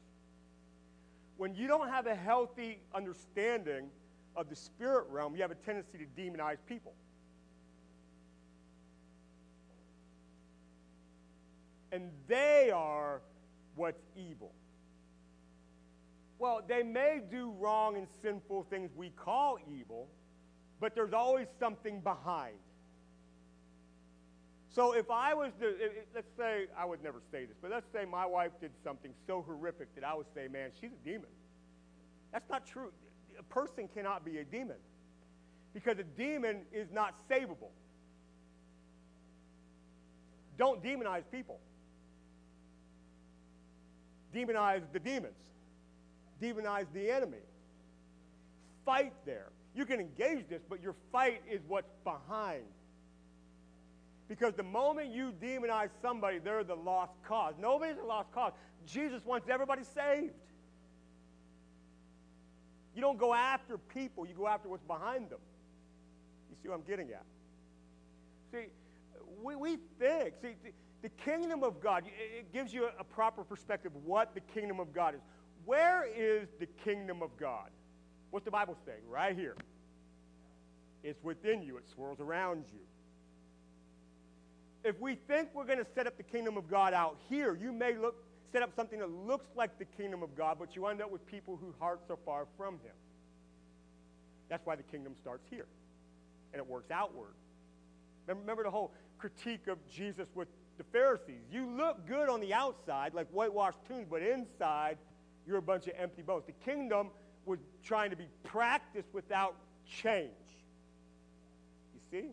When 1.37 1.55
you 1.55 1.67
don't 1.67 1.89
have 1.89 2.05
a 2.05 2.13
healthy 2.13 2.77
understanding 2.93 3.87
of 4.35 4.47
the 4.47 4.55
spirit 4.55 5.05
realm, 5.09 5.35
you 5.35 5.41
have 5.41 5.49
a 5.49 5.55
tendency 5.55 5.97
to 5.97 6.21
demonize 6.21 6.57
people. 6.69 6.93
And 11.91 12.11
they 12.27 12.69
are 12.71 13.21
what's 13.73 14.03
evil. 14.15 14.51
Well, 16.37 16.61
they 16.67 16.83
may 16.83 17.21
do 17.31 17.55
wrong 17.59 17.97
and 17.97 18.05
sinful 18.21 18.67
things 18.69 18.91
we 18.95 19.09
call 19.09 19.57
evil, 19.75 20.09
but 20.79 20.93
there's 20.93 21.13
always 21.13 21.47
something 21.59 22.01
behind. 22.01 22.53
So 24.75 24.91
if 24.91 25.09
I 25.09 25.33
was 25.33 25.53
to, 25.61 25.73
let's 26.13 26.27
say, 26.37 26.65
I 26.77 26.83
would 26.83 27.01
never 27.01 27.21
say 27.31 27.45
this, 27.45 27.55
but 27.61 27.71
let's 27.71 27.87
say 27.93 28.03
my 28.03 28.25
wife 28.25 28.51
did 28.59 28.71
something 28.83 29.13
so 29.25 29.41
horrific 29.41 29.95
that 29.95 30.03
I 30.03 30.13
would 30.13 30.25
say, 30.35 30.49
man, 30.49 30.71
she's 30.81 30.91
a 30.91 31.09
demon. 31.09 31.29
That's 32.33 32.49
not 32.49 32.67
true. 32.67 32.91
A 33.39 33.43
person 33.43 33.87
cannot 33.93 34.25
be 34.25 34.39
a 34.39 34.43
demon 34.43 34.75
because 35.73 35.97
a 35.97 36.03
demon 36.03 36.63
is 36.73 36.89
not 36.91 37.15
savable. 37.29 37.71
Don't 40.57 40.83
demonize 40.83 41.23
people. 41.31 41.59
Demonize 44.33 44.81
the 44.91 44.99
demons. 44.99 45.37
Demonize 46.41 46.87
the 46.93 47.09
enemy. 47.09 47.45
Fight 48.85 49.13
there. 49.25 49.51
You 49.73 49.85
can 49.85 50.01
engage 50.01 50.49
this, 50.49 50.61
but 50.67 50.81
your 50.81 50.95
fight 51.13 51.41
is 51.49 51.61
what's 51.65 51.93
behind 52.03 52.63
Because 54.27 54.53
the 54.53 54.63
moment 54.63 55.13
you 55.13 55.33
demonize 55.39 55.89
somebody, 56.01 56.39
they're 56.39 56.63
the 56.63 56.75
lost 56.75 57.13
cause. 57.27 57.53
Nobody's 57.59 57.97
a 57.97 58.05
lost 58.05 58.31
cause. 58.31 58.53
Jesus 58.85 59.23
wants 59.25 59.47
everybody 59.49 59.83
saved. 59.83 60.33
You 62.95 63.01
don't 63.01 63.17
go 63.17 63.33
after 63.33 63.77
people, 63.77 64.25
you 64.25 64.33
go 64.33 64.47
after 64.47 64.69
what's 64.69 64.83
behind 64.83 65.29
them. 65.29 65.39
You 66.49 66.55
see 66.61 66.69
what 66.69 66.75
I'm 66.75 66.83
getting 66.83 67.09
at? 67.09 67.25
See, 68.51 68.67
we, 69.43 69.55
we 69.55 69.77
think, 69.99 70.33
see, 70.41 70.55
the, 70.63 70.71
the 71.01 71.09
kingdom 71.09 71.63
of 71.63 71.81
God, 71.81 72.05
it, 72.05 72.39
it 72.39 72.53
gives 72.53 72.73
you 72.73 72.85
a, 72.85 73.01
a 73.01 73.03
proper 73.03 73.43
perspective 73.43 73.91
of 73.95 74.05
what 74.05 74.33
the 74.33 74.39
kingdom 74.39 74.79
of 74.79 74.93
God 74.93 75.13
is. 75.13 75.21
Where 75.65 76.05
is 76.05 76.47
the 76.59 76.67
kingdom 76.83 77.21
of 77.21 77.35
God? 77.37 77.69
What's 78.31 78.45
the 78.45 78.51
Bible 78.51 78.77
saying? 78.85 79.01
Right 79.09 79.35
here. 79.35 79.55
It's 81.03 81.21
within 81.23 81.61
you, 81.61 81.77
it 81.77 81.87
swirls 81.93 82.19
around 82.19 82.65
you. 82.71 82.79
If 84.85 84.99
we 85.01 85.15
think 85.15 85.49
we're 85.55 85.65
going 85.65 85.79
to 85.79 85.87
set 85.95 86.05
up 86.05 86.15
the 86.15 86.23
kingdom 86.23 86.57
of 86.57 86.69
God 86.69 86.93
out 86.93 87.17
here, 87.27 87.57
you 87.59 87.71
may 87.71 87.97
look, 87.97 88.23
set 88.51 88.61
up 88.61 88.69
something 88.75 88.99
that 88.99 89.09
looks 89.09 89.47
like 89.55 89.79
the 89.79 89.85
kingdom 89.85 90.21
of 90.21 90.37
God, 90.37 90.57
but 90.59 90.75
you 90.75 90.85
end 90.85 91.01
up 91.01 91.11
with 91.11 91.25
people 91.25 91.57
whose 91.57 91.73
hearts 91.79 92.07
are 92.11 92.19
far 92.23 92.45
from 92.55 92.75
Him. 92.75 92.93
That's 94.47 94.63
why 94.63 94.75
the 94.75 94.83
kingdom 94.83 95.15
starts 95.19 95.43
here, 95.49 95.65
and 96.53 96.59
it 96.59 96.67
works 96.67 96.91
outward. 96.91 97.33
Remember 98.27 98.63
the 98.63 98.69
whole 98.69 98.91
critique 99.17 99.67
of 99.67 99.79
Jesus 99.91 100.27
with 100.35 100.47
the 100.77 100.83
Pharisees. 100.83 101.41
You 101.51 101.65
look 101.65 102.05
good 102.07 102.29
on 102.29 102.39
the 102.39 102.53
outside, 102.53 103.15
like 103.15 103.27
whitewashed 103.29 103.79
tombs, 103.87 104.05
but 104.07 104.21
inside, 104.21 104.99
you're 105.47 105.57
a 105.57 105.63
bunch 105.63 105.87
of 105.87 105.93
empty 105.97 106.21
bones. 106.21 106.43
The 106.45 106.53
kingdom 106.63 107.09
was 107.47 107.57
trying 107.83 108.11
to 108.11 108.15
be 108.15 108.27
practiced 108.43 109.09
without 109.13 109.55
change. 109.87 110.29
You 111.95 112.01
see? 112.11 112.29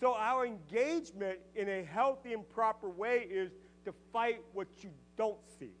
So, 0.00 0.14
our 0.14 0.46
engagement 0.46 1.40
in 1.56 1.68
a 1.68 1.82
healthy 1.82 2.32
and 2.32 2.48
proper 2.48 2.88
way 2.88 3.26
is 3.28 3.50
to 3.84 3.92
fight 4.12 4.40
what 4.52 4.68
you 4.78 4.90
don't 5.16 5.38
see, 5.58 5.72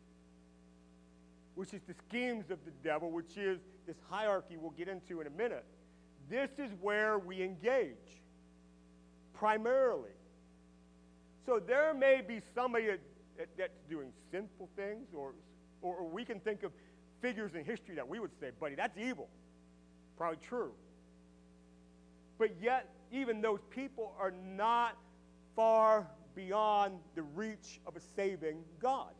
which 1.54 1.72
is 1.72 1.82
the 1.86 1.94
schemes 2.08 2.50
of 2.50 2.58
the 2.64 2.72
devil, 2.82 3.12
which 3.12 3.36
is 3.36 3.60
this 3.86 3.96
hierarchy 4.10 4.56
we'll 4.56 4.72
get 4.72 4.88
into 4.88 5.20
in 5.20 5.28
a 5.28 5.30
minute. 5.30 5.64
This 6.28 6.50
is 6.58 6.72
where 6.80 7.18
we 7.18 7.42
engage 7.42 8.22
primarily. 9.34 10.10
So, 11.46 11.60
there 11.60 11.94
may 11.94 12.20
be 12.26 12.40
somebody 12.56 12.86
that, 12.86 13.00
that, 13.36 13.48
that's 13.56 13.80
doing 13.88 14.10
sinful 14.32 14.68
things, 14.74 15.06
or, 15.14 15.34
or 15.80 16.08
we 16.08 16.24
can 16.24 16.40
think 16.40 16.64
of 16.64 16.72
figures 17.22 17.54
in 17.54 17.64
history 17.64 17.94
that 17.94 18.08
we 18.08 18.18
would 18.18 18.32
say, 18.40 18.50
buddy, 18.58 18.74
that's 18.74 18.98
evil. 18.98 19.28
Probably 20.16 20.38
true. 20.42 20.72
But 22.36 22.60
yet, 22.60 22.90
even 23.12 23.40
those 23.40 23.60
people 23.70 24.14
are 24.18 24.32
not 24.56 24.96
far 25.56 26.06
beyond 26.34 26.98
the 27.14 27.22
reach 27.22 27.80
of 27.86 27.96
a 27.96 28.00
saving 28.00 28.62
God. 28.80 29.10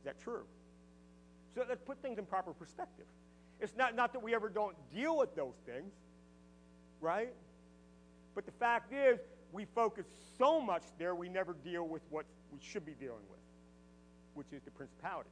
Is 0.00 0.04
that 0.04 0.18
true? 0.20 0.44
So 1.54 1.64
let's 1.68 1.82
put 1.82 2.02
things 2.02 2.18
in 2.18 2.26
proper 2.26 2.52
perspective. 2.52 3.06
It's 3.60 3.76
not, 3.76 3.94
not 3.94 4.12
that 4.12 4.22
we 4.22 4.34
ever 4.34 4.48
don't 4.48 4.76
deal 4.92 5.16
with 5.16 5.34
those 5.36 5.54
things, 5.64 5.92
right? 7.00 7.32
But 8.34 8.46
the 8.46 8.52
fact 8.52 8.92
is, 8.92 9.20
we 9.52 9.64
focus 9.74 10.06
so 10.36 10.60
much 10.60 10.82
there, 10.98 11.14
we 11.14 11.28
never 11.28 11.54
deal 11.64 11.86
with 11.86 12.02
what 12.10 12.26
we 12.52 12.58
should 12.60 12.84
be 12.84 12.92
dealing 12.92 13.22
with, 13.30 13.38
which 14.34 14.52
is 14.52 14.62
the 14.64 14.72
principalities. 14.72 15.30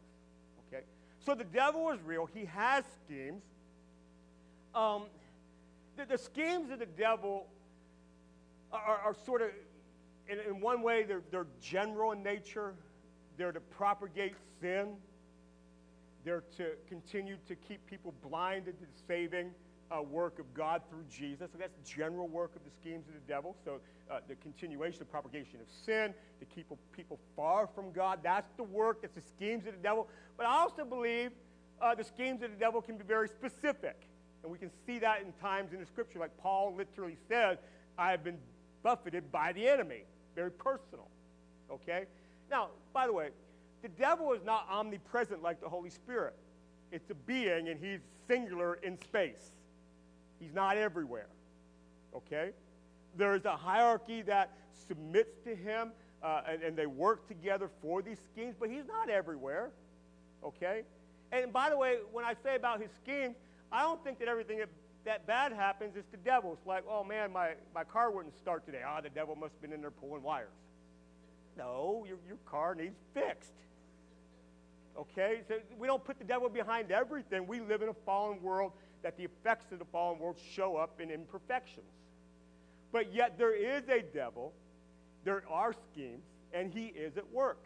Okay? 0.69 0.85
So 1.19 1.35
the 1.35 1.45
devil 1.45 1.91
is 1.91 2.01
real. 2.03 2.27
He 2.27 2.45
has 2.45 2.85
schemes. 3.05 3.43
Um, 4.75 5.05
the, 5.97 6.05
the 6.07 6.19
schemes 6.19 6.71
of 6.71 6.79
the 6.79 6.87
devil 6.87 7.47
are, 8.73 9.01
are 9.05 9.15
sort 9.25 9.43
of, 9.43 9.49
in, 10.29 10.39
in 10.41 10.61
one 10.61 10.83
way, 10.83 11.03
they're, 11.03 11.23
they're 11.31 11.47
general 11.61 12.13
in 12.13 12.23
nature. 12.23 12.75
They're 13.37 13.53
to 13.53 13.61
propagate 13.61 14.35
sin. 14.61 14.95
They're 16.25 16.45
to 16.57 16.71
continue 16.89 17.37
to 17.49 17.55
keep 17.55 17.85
people 17.87 18.15
blinded 18.23 18.79
to 18.79 18.85
the 18.85 19.07
saving 19.07 19.51
uh, 19.91 20.03
work 20.03 20.39
of 20.39 20.53
God 20.55 20.83
through 20.89 21.05
Jesus. 21.11 21.51
So 21.53 21.59
that's 21.59 21.77
general 21.85 22.29
work 22.29 22.55
of 22.57 22.63
the 22.65 22.71
schemes 22.71 23.09
of 23.09 23.15
the 23.15 23.33
devil. 23.33 23.57
So 23.65 23.81
uh, 24.11 24.21
the 24.29 24.37
continuation, 24.37 25.01
the 25.01 25.05
propagation 25.05 25.61
of 25.61 25.67
sin, 25.85 26.15
to 26.41 26.47
keep 26.47 26.67
people 26.93 27.19
far 27.37 27.67
from 27.67 27.93
God. 27.93 28.21
That's 28.23 28.51
the 28.57 28.63
work. 28.63 29.03
That's 29.03 29.15
the 29.15 29.23
schemes 29.37 29.67
of 29.67 29.73
the 29.73 29.83
devil. 29.83 30.09
But 30.37 30.47
I 30.47 30.57
also 30.57 30.85
believe 30.85 31.33
uh, 31.81 31.95
the 31.95 32.05
schemes 32.05 32.43
of 32.43 32.51
the 32.51 32.57
devil 32.57 32.81
can 32.81 32.97
be 32.97 33.05
very 33.05 33.29
specific. 33.29 34.07
And 34.43 34.51
we 34.51 34.59
can 34.59 34.71
see 34.87 34.99
that 34.99 35.23
in 35.23 35.33
times 35.41 35.73
in 35.73 35.81
the 35.81 35.87
scripture, 35.87 36.19
like 36.19 36.37
Paul 36.39 36.75
literally 36.77 37.17
says, 37.29 37.59
I 37.99 38.11
have 38.11 38.25
been 38.25 38.39
buffeted 38.83 39.31
by 39.31 39.53
the 39.53 39.69
enemy. 39.69 40.05
Very 40.35 40.51
personal. 40.51 41.09
Okay? 41.71 42.05
Now, 42.51 42.69
by 42.93 43.07
the 43.07 43.13
way, 43.13 43.31
the 43.83 43.89
devil 43.89 44.33
is 44.33 44.45
not 44.45 44.67
omnipresent 44.71 45.43
like 45.43 45.61
the 45.61 45.69
Holy 45.69 45.91
Spirit. 45.91 46.35
It's 46.91 47.11
a 47.11 47.15
being, 47.15 47.69
and 47.69 47.81
he's 47.81 48.01
singular 48.29 48.75
in 48.83 49.01
space. 49.01 49.53
He's 50.41 50.53
not 50.53 50.77
everywhere. 50.77 51.29
Okay? 52.15 52.51
There 53.17 53.35
is 53.35 53.45
a 53.45 53.57
hierarchy 53.57 54.23
that 54.23 54.53
submits 54.89 55.37
to 55.45 55.55
him, 55.55 55.93
uh, 56.23 56.43
and, 56.49 56.63
and 56.63 56.77
they 56.77 56.87
work 56.87 57.29
together 57.29 57.71
for 57.81 58.03
these 58.03 58.19
schemes, 58.33 58.57
but 58.59 58.71
he's 58.71 58.87
not 58.87 59.09
everywhere. 59.09 59.71
Okay? 60.45 60.83
And 61.31 61.53
by 61.53 61.71
the 61.71 61.77
way, 61.77 61.99
when 62.13 62.25
I 62.25 62.35
say 62.43 62.57
about 62.57 62.81
his 62.81 62.91
schemes, 63.03 63.37
I 63.73 63.83
don't 63.83 64.03
think 64.05 64.19
that 64.19 64.29
everything 64.29 64.59
that, 64.59 64.69
that 65.05 65.27
bad 65.27 65.53
happens 65.53 65.97
is 65.97 66.05
the 66.11 66.19
devil. 66.19 66.53
It's 66.53 66.67
like, 66.67 66.85
oh 66.89 67.03
man, 67.03 67.33
my, 67.33 67.53
my 67.75 67.85
car 67.85 68.11
wouldn't 68.11 68.37
start 68.37 68.67
today. 68.67 68.83
Ah, 68.87 69.01
the 69.01 69.09
devil 69.09 69.35
must 69.35 69.55
have 69.55 69.63
been 69.63 69.73
in 69.73 69.81
there 69.81 69.91
pulling 69.91 70.23
wires. 70.23 70.51
No, 71.57 72.05
your, 72.07 72.19
your 72.27 72.37
car 72.47 72.75
needs 72.75 72.99
fixed. 73.15 73.53
Okay? 74.99 75.41
So 75.49 75.55
we 75.79 75.87
don't 75.87 76.05
put 76.05 76.19
the 76.19 76.25
devil 76.25 76.49
behind 76.49 76.91
everything. 76.91 77.47
We 77.47 77.61
live 77.61 77.83
in 77.83 77.89
a 77.89 77.95
fallen 78.05 78.43
world 78.43 78.73
that 79.03 79.17
the 79.17 79.25
effects 79.25 79.73
of 79.73 79.79
the 79.79 79.85
fallen 79.87 80.19
world 80.19 80.37
show 80.55 80.77
up 80.77 81.01
in 81.01 81.11
imperfections. 81.11 81.87
But 82.93 83.13
yet 83.15 83.39
there 83.39 83.55
is 83.55 83.89
a 83.89 84.03
devil, 84.03 84.53
there 85.25 85.43
are 85.51 85.73
schemes, 85.91 86.25
and 86.53 86.73
he 86.73 86.87
is 86.87 87.17
at 87.17 87.31
work. 87.33 87.65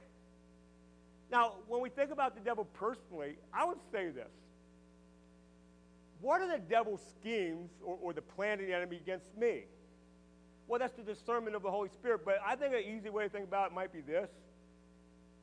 Now, 1.31 1.55
when 1.67 1.83
we 1.83 1.91
think 1.91 2.13
about 2.13 2.37
the 2.37 2.41
devil 2.41 2.65
personally, 2.65 3.37
I 3.53 3.65
would 3.65 3.81
say 3.91 4.11
this 4.11 4.31
what 6.21 6.41
are 6.41 6.51
the 6.51 6.59
devil's 6.59 7.03
schemes 7.19 7.71
or, 7.85 7.99
or 8.01 8.13
the 8.13 8.23
plan 8.23 8.61
of 8.61 8.67
the 8.67 8.75
enemy 8.75 8.97
against 8.97 9.37
me? 9.37 9.65
Well, 10.69 10.81
that's 10.81 10.95
the 10.95 11.03
discernment 11.03 11.55
of 11.55 11.63
the 11.63 11.71
Holy 11.71 11.89
Spirit. 11.89 12.23
But 12.25 12.39
I 12.45 12.57
think 12.57 12.75
an 12.75 12.83
easy 12.83 13.11
way 13.11 13.25
to 13.25 13.29
think 13.29 13.45
about 13.45 13.71
it 13.71 13.75
might 13.75 13.93
be 13.93 14.01
this. 14.01 14.31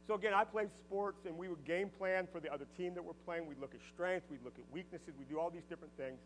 So 0.05 0.15
again, 0.15 0.33
I 0.33 0.43
play 0.43 0.65
sports, 0.79 1.25
and 1.25 1.37
we 1.37 1.47
would 1.47 1.63
game 1.63 1.89
plan 1.89 2.27
for 2.29 2.41
the 2.41 2.51
other 2.51 2.65
team 2.75 2.93
that 2.95 3.03
we're 3.03 3.13
playing. 3.25 3.47
We'd 3.47 3.61
look 3.61 3.73
at 3.73 3.79
strengths, 3.93 4.29
we'd 4.29 4.43
look 4.43 4.59
at 4.59 4.65
weaknesses, 4.73 5.13
we 5.17 5.23
do 5.25 5.39
all 5.39 5.49
these 5.49 5.63
different 5.69 5.95
things. 5.95 6.19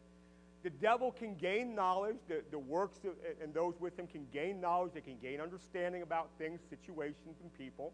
The 0.64 0.72
devil 0.72 1.12
can 1.12 1.36
gain 1.36 1.76
knowledge. 1.76 2.18
The, 2.28 2.42
the 2.50 2.58
works 2.58 2.98
of, 3.06 3.14
and 3.42 3.54
those 3.54 3.76
with 3.80 3.98
him 3.98 4.08
can 4.08 4.26
gain 4.34 4.60
knowledge. 4.60 4.94
They 4.94 5.02
can 5.02 5.18
gain 5.22 5.40
understanding 5.40 6.02
about 6.02 6.30
things, 6.40 6.60
situations, 6.70 7.36
and 7.42 7.54
people. 7.58 7.94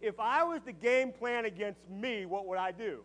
If 0.00 0.18
I 0.20 0.44
was 0.44 0.62
to 0.62 0.72
game 0.72 1.12
plan 1.12 1.44
against 1.44 1.80
me, 1.90 2.24
what 2.24 2.46
would 2.46 2.58
I 2.58 2.70
do? 2.70 3.00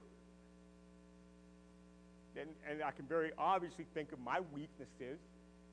And, 2.40 2.50
and 2.70 2.84
I 2.84 2.92
can 2.92 3.06
very 3.06 3.32
obviously 3.38 3.86
think 3.94 4.12
of 4.12 4.20
my 4.20 4.40
weaknesses 4.54 5.20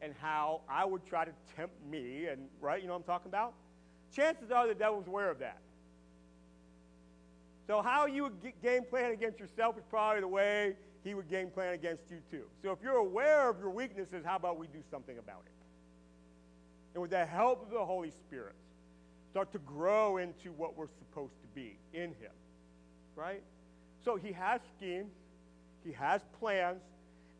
and 0.00 0.12
how 0.20 0.62
I 0.68 0.84
would 0.84 1.06
try 1.06 1.24
to 1.24 1.32
tempt 1.56 1.74
me, 1.88 2.26
and 2.26 2.48
right, 2.60 2.80
you 2.80 2.88
know 2.88 2.94
what 2.94 3.00
I'm 3.00 3.06
talking 3.06 3.28
about? 3.28 3.54
Chances 4.14 4.50
are 4.50 4.66
the 4.66 4.74
devil's 4.74 5.06
aware 5.06 5.30
of 5.30 5.38
that. 5.38 5.58
So 7.66 7.80
how 7.80 8.06
you 8.06 8.24
would 8.24 8.34
game 8.62 8.82
plan 8.84 9.12
against 9.12 9.38
yourself 9.38 9.78
is 9.78 9.84
probably 9.88 10.20
the 10.20 10.28
way 10.28 10.74
he 11.04 11.14
would 11.14 11.28
game 11.28 11.48
plan 11.48 11.74
against 11.74 12.10
you 12.10 12.18
too. 12.30 12.44
So 12.62 12.72
if 12.72 12.78
you're 12.82 12.96
aware 12.96 13.48
of 13.48 13.58
your 13.58 13.70
weaknesses, 13.70 14.24
how 14.24 14.36
about 14.36 14.58
we 14.58 14.66
do 14.66 14.82
something 14.90 15.18
about 15.18 15.42
it? 15.46 15.52
And 16.94 17.02
with 17.02 17.12
the 17.12 17.24
help 17.24 17.62
of 17.62 17.70
the 17.70 17.84
Holy 17.84 18.10
Spirit, 18.10 18.54
start 19.30 19.52
to 19.52 19.58
grow 19.60 20.18
into 20.18 20.52
what 20.52 20.76
we're 20.76 20.88
supposed 20.98 21.40
to 21.40 21.48
be 21.54 21.78
in 21.94 22.10
him. 22.10 22.32
Right? 23.16 23.42
So 24.04 24.16
he 24.16 24.32
has 24.32 24.60
schemes. 24.76 25.12
He 25.84 25.92
has 25.92 26.22
plans. 26.38 26.82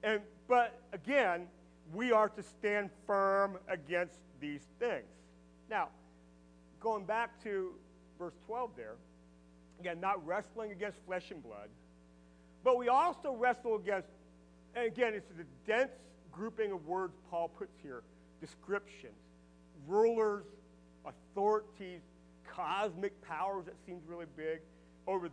And, 0.03 0.21
but 0.49 0.81
again, 0.93 1.47
we 1.95 2.13
are 2.13 2.29
to 2.29 2.43
stand 2.43 2.91
firm 3.07 3.59
against 3.69 4.19
these 4.41 4.63
things. 4.79 5.05
Now, 5.71 5.89
going 6.81 7.05
back 7.05 7.43
to 7.45 7.73
verse 8.19 8.35
12 8.47 8.71
there, 8.77 8.95
again, 9.81 10.01
not 10.01 10.25
wrestling 10.27 10.73
against 10.73 10.99
flesh 11.07 11.31
and 11.31 11.43
blood, 11.43 11.69
but 12.65 12.79
we 12.79 12.89
also 12.89 13.35
wrestle 13.35 13.77
against, 13.77 14.09
and 14.75 14.87
again, 14.87 15.15
it's 15.15 15.29
the 15.37 15.45
dense 15.67 15.93
grouping 16.31 16.73
of 16.73 16.87
words 16.87 17.15
Paul 17.31 17.49
puts 17.49 17.75
here 17.83 18.03
descriptions, 18.41 19.15
rulers, 19.87 20.45
authorities, 21.05 22.01
cosmic 22.49 23.21
powers 23.23 23.65
that 23.67 23.75
seems 23.87 24.03
really 24.09 24.27
big. 24.37 24.61
Over 25.07 25.29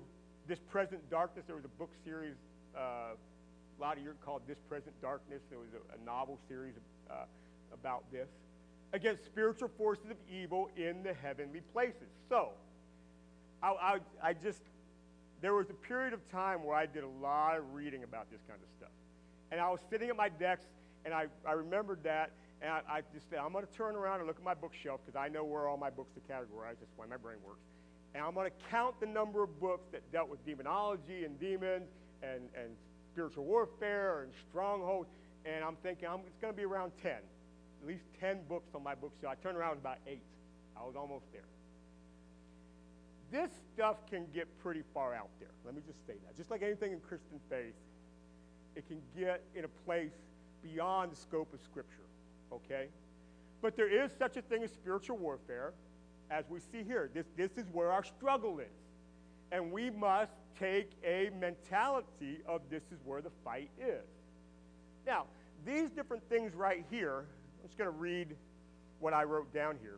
this 0.47 0.60
present 0.60 1.07
darkness, 1.10 1.45
there 1.47 1.55
was 1.55 1.66
a 1.66 1.76
book 1.80 1.89
series 2.03 2.36
uh, 2.76 2.80
a 2.80 3.82
lot 3.82 3.97
of 3.97 4.03
years 4.03 4.17
called 4.24 4.41
This 4.47 4.59
Present 4.67 4.93
Darkness. 5.01 5.41
There 5.49 5.59
was 5.59 5.70
a, 5.74 6.01
a 6.01 6.05
novel 6.05 6.39
series 6.47 6.74
uh, 7.09 7.26
about 7.74 8.03
this. 8.11 8.28
against 8.93 9.26
spiritual 9.26 9.70
forces 9.78 10.09
of 10.09 10.17
evil 10.32 10.70
in 10.76 11.03
the 11.03 11.13
heavenly 11.13 11.61
places. 11.74 12.09
So, 12.28 12.49
I, 13.61 13.70
I, 13.70 13.99
I 14.24 14.34
just, 14.34 14.61
there 15.41 15.53
was 15.53 15.70
a 15.70 15.74
period 15.74 16.13
of 16.13 16.28
time 16.32 16.63
where 16.63 16.76
I 16.76 16.86
did 16.86 17.03
a 17.03 17.13
lot 17.22 17.57
of 17.57 17.74
reading 17.74 18.03
about 18.03 18.32
this 18.32 18.41
kind 18.47 18.59
of 18.61 18.70
stuff. 18.78 18.91
And 19.51 19.59
I 19.59 19.70
was 19.70 19.80
sitting 19.89 20.09
at 20.09 20.15
my 20.15 20.30
desk, 20.30 20.63
and 21.05 21.13
I, 21.13 21.28
I 21.45 21.53
remembered 21.53 22.03
that, 22.03 22.32
and 22.61 22.72
I, 22.72 22.82
I 22.89 23.01
just 23.13 23.30
said, 23.30 23.39
I'm 23.39 23.53
going 23.53 23.65
to 23.65 23.74
turn 23.74 23.95
around 23.95 24.20
and 24.20 24.28
look 24.28 24.38
at 24.38 24.43
my 24.43 24.53
bookshelf 24.53 25.01
because 25.05 25.17
I 25.20 25.28
know 25.30 25.43
where 25.43 25.67
all 25.67 25.78
my 25.78 25.89
books 25.89 26.11
are 26.17 26.34
categorized. 26.34 26.80
That's 26.80 26.97
why 26.97 27.05
my 27.05 27.17
brain 27.17 27.38
works. 27.45 27.61
And 28.15 28.24
I'm 28.24 28.34
going 28.34 28.49
to 28.49 28.70
count 28.70 28.99
the 28.99 29.05
number 29.05 29.43
of 29.43 29.59
books 29.59 29.88
that 29.91 30.01
dealt 30.11 30.30
with 30.30 30.43
demonology 30.45 31.26
and 31.26 31.39
demons 31.39 31.88
and, 32.24 32.49
and 32.55 32.76
spiritual 33.11 33.45
warfare 33.45 34.24
and 34.24 34.32
strongholds. 34.49 35.09
And 35.45 35.63
I'm 35.63 35.76
thinking 35.78 36.07
I'm, 36.07 36.22
it's 36.28 36.39
going 36.39 36.53
to 36.53 36.57
be 36.57 36.65
around 36.65 36.91
10, 37.01 37.11
at 37.11 37.88
least 37.88 38.03
10 38.20 38.39
books 38.47 38.70
on 38.76 38.84
my 38.84 38.95
bookshelf. 38.95 39.36
I 39.39 39.43
turned 39.43 39.57
around 39.57 39.78
about 39.78 39.97
eight. 40.07 40.24
I 40.78 40.84
was 40.84 40.95
almost 40.95 41.26
there. 41.32 41.47
This 43.32 43.51
stuff 43.74 43.97
can 44.09 44.26
get 44.34 44.47
pretty 44.61 44.84
far 44.93 45.13
out 45.13 45.30
there. 45.39 45.51
Let 45.65 45.76
me 45.76 45.82
just 45.86 46.05
say 46.07 46.13
that. 46.26 46.36
Just 46.36 46.49
like 46.49 46.63
anything 46.63 46.91
in 46.91 46.99
Christian 46.99 47.39
faith, 47.49 47.76
it 48.76 48.88
can 48.88 49.01
get 49.17 49.43
in 49.55 49.65
a 49.65 49.67
place 49.86 50.13
beyond 50.63 51.11
the 51.11 51.15
scope 51.15 51.53
of 51.53 51.59
Scripture, 51.61 52.07
okay? 52.51 52.88
But 53.61 53.76
there 53.76 54.03
is 54.03 54.11
such 54.17 54.38
a 54.38 54.41
thing 54.41 54.63
as 54.63 54.72
spiritual 54.72 55.17
warfare, 55.17 55.74
as 56.32 56.45
we 56.49 56.59
see 56.59 56.84
here. 56.84 57.09
This, 57.13 57.26
this 57.36 57.51
is 57.57 57.65
where 57.72 57.91
our 57.91 58.03
struggle 58.03 58.59
is. 58.59 58.67
And 59.51 59.72
we 59.72 59.89
must 59.89 60.32
take 60.58 60.91
a 61.04 61.30
mentality 61.39 62.39
of 62.45 62.62
this 62.70 62.84
is 62.91 63.00
where 63.06 63.22
the 63.22 63.32
fight 63.43 63.70
is. 63.80 64.06
Now, 65.06 65.26
these 65.66 65.89
different 65.89 66.28
things 66.30 66.56
right 66.56 66.86
here, 66.89 67.26
I'm 67.62 67.68
just 67.68 67.78
going 67.78 67.89
to 67.89 67.97
read 67.97 68.36
what 69.00 69.14
I 69.14 69.24
wrote 69.24 69.54
down 69.54 69.78
here. 69.82 69.97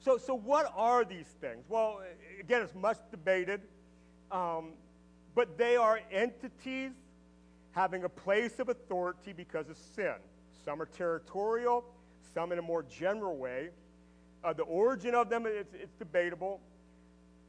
So, 0.00 0.16
so 0.16 0.34
what 0.34 0.72
are 0.76 1.04
these 1.04 1.26
things? 1.40 1.64
Well, 1.68 2.00
again, 2.40 2.62
it's 2.62 2.74
much 2.74 2.98
debated, 3.10 3.60
um, 4.30 4.70
but 5.34 5.58
they 5.58 5.76
are 5.76 6.00
entities 6.12 6.92
having 7.72 8.04
a 8.04 8.08
place 8.08 8.58
of 8.58 8.68
authority 8.68 9.32
because 9.32 9.68
of 9.68 9.76
sin. 9.76 10.14
Some 10.64 10.80
are 10.80 10.86
territorial, 10.86 11.84
some 12.34 12.52
in 12.52 12.58
a 12.58 12.62
more 12.62 12.82
general 12.84 13.36
way. 13.36 13.70
Uh, 14.44 14.52
the 14.52 14.62
origin 14.62 15.14
of 15.14 15.28
them, 15.28 15.46
it's, 15.46 15.74
it's 15.74 15.94
debatable. 15.98 16.60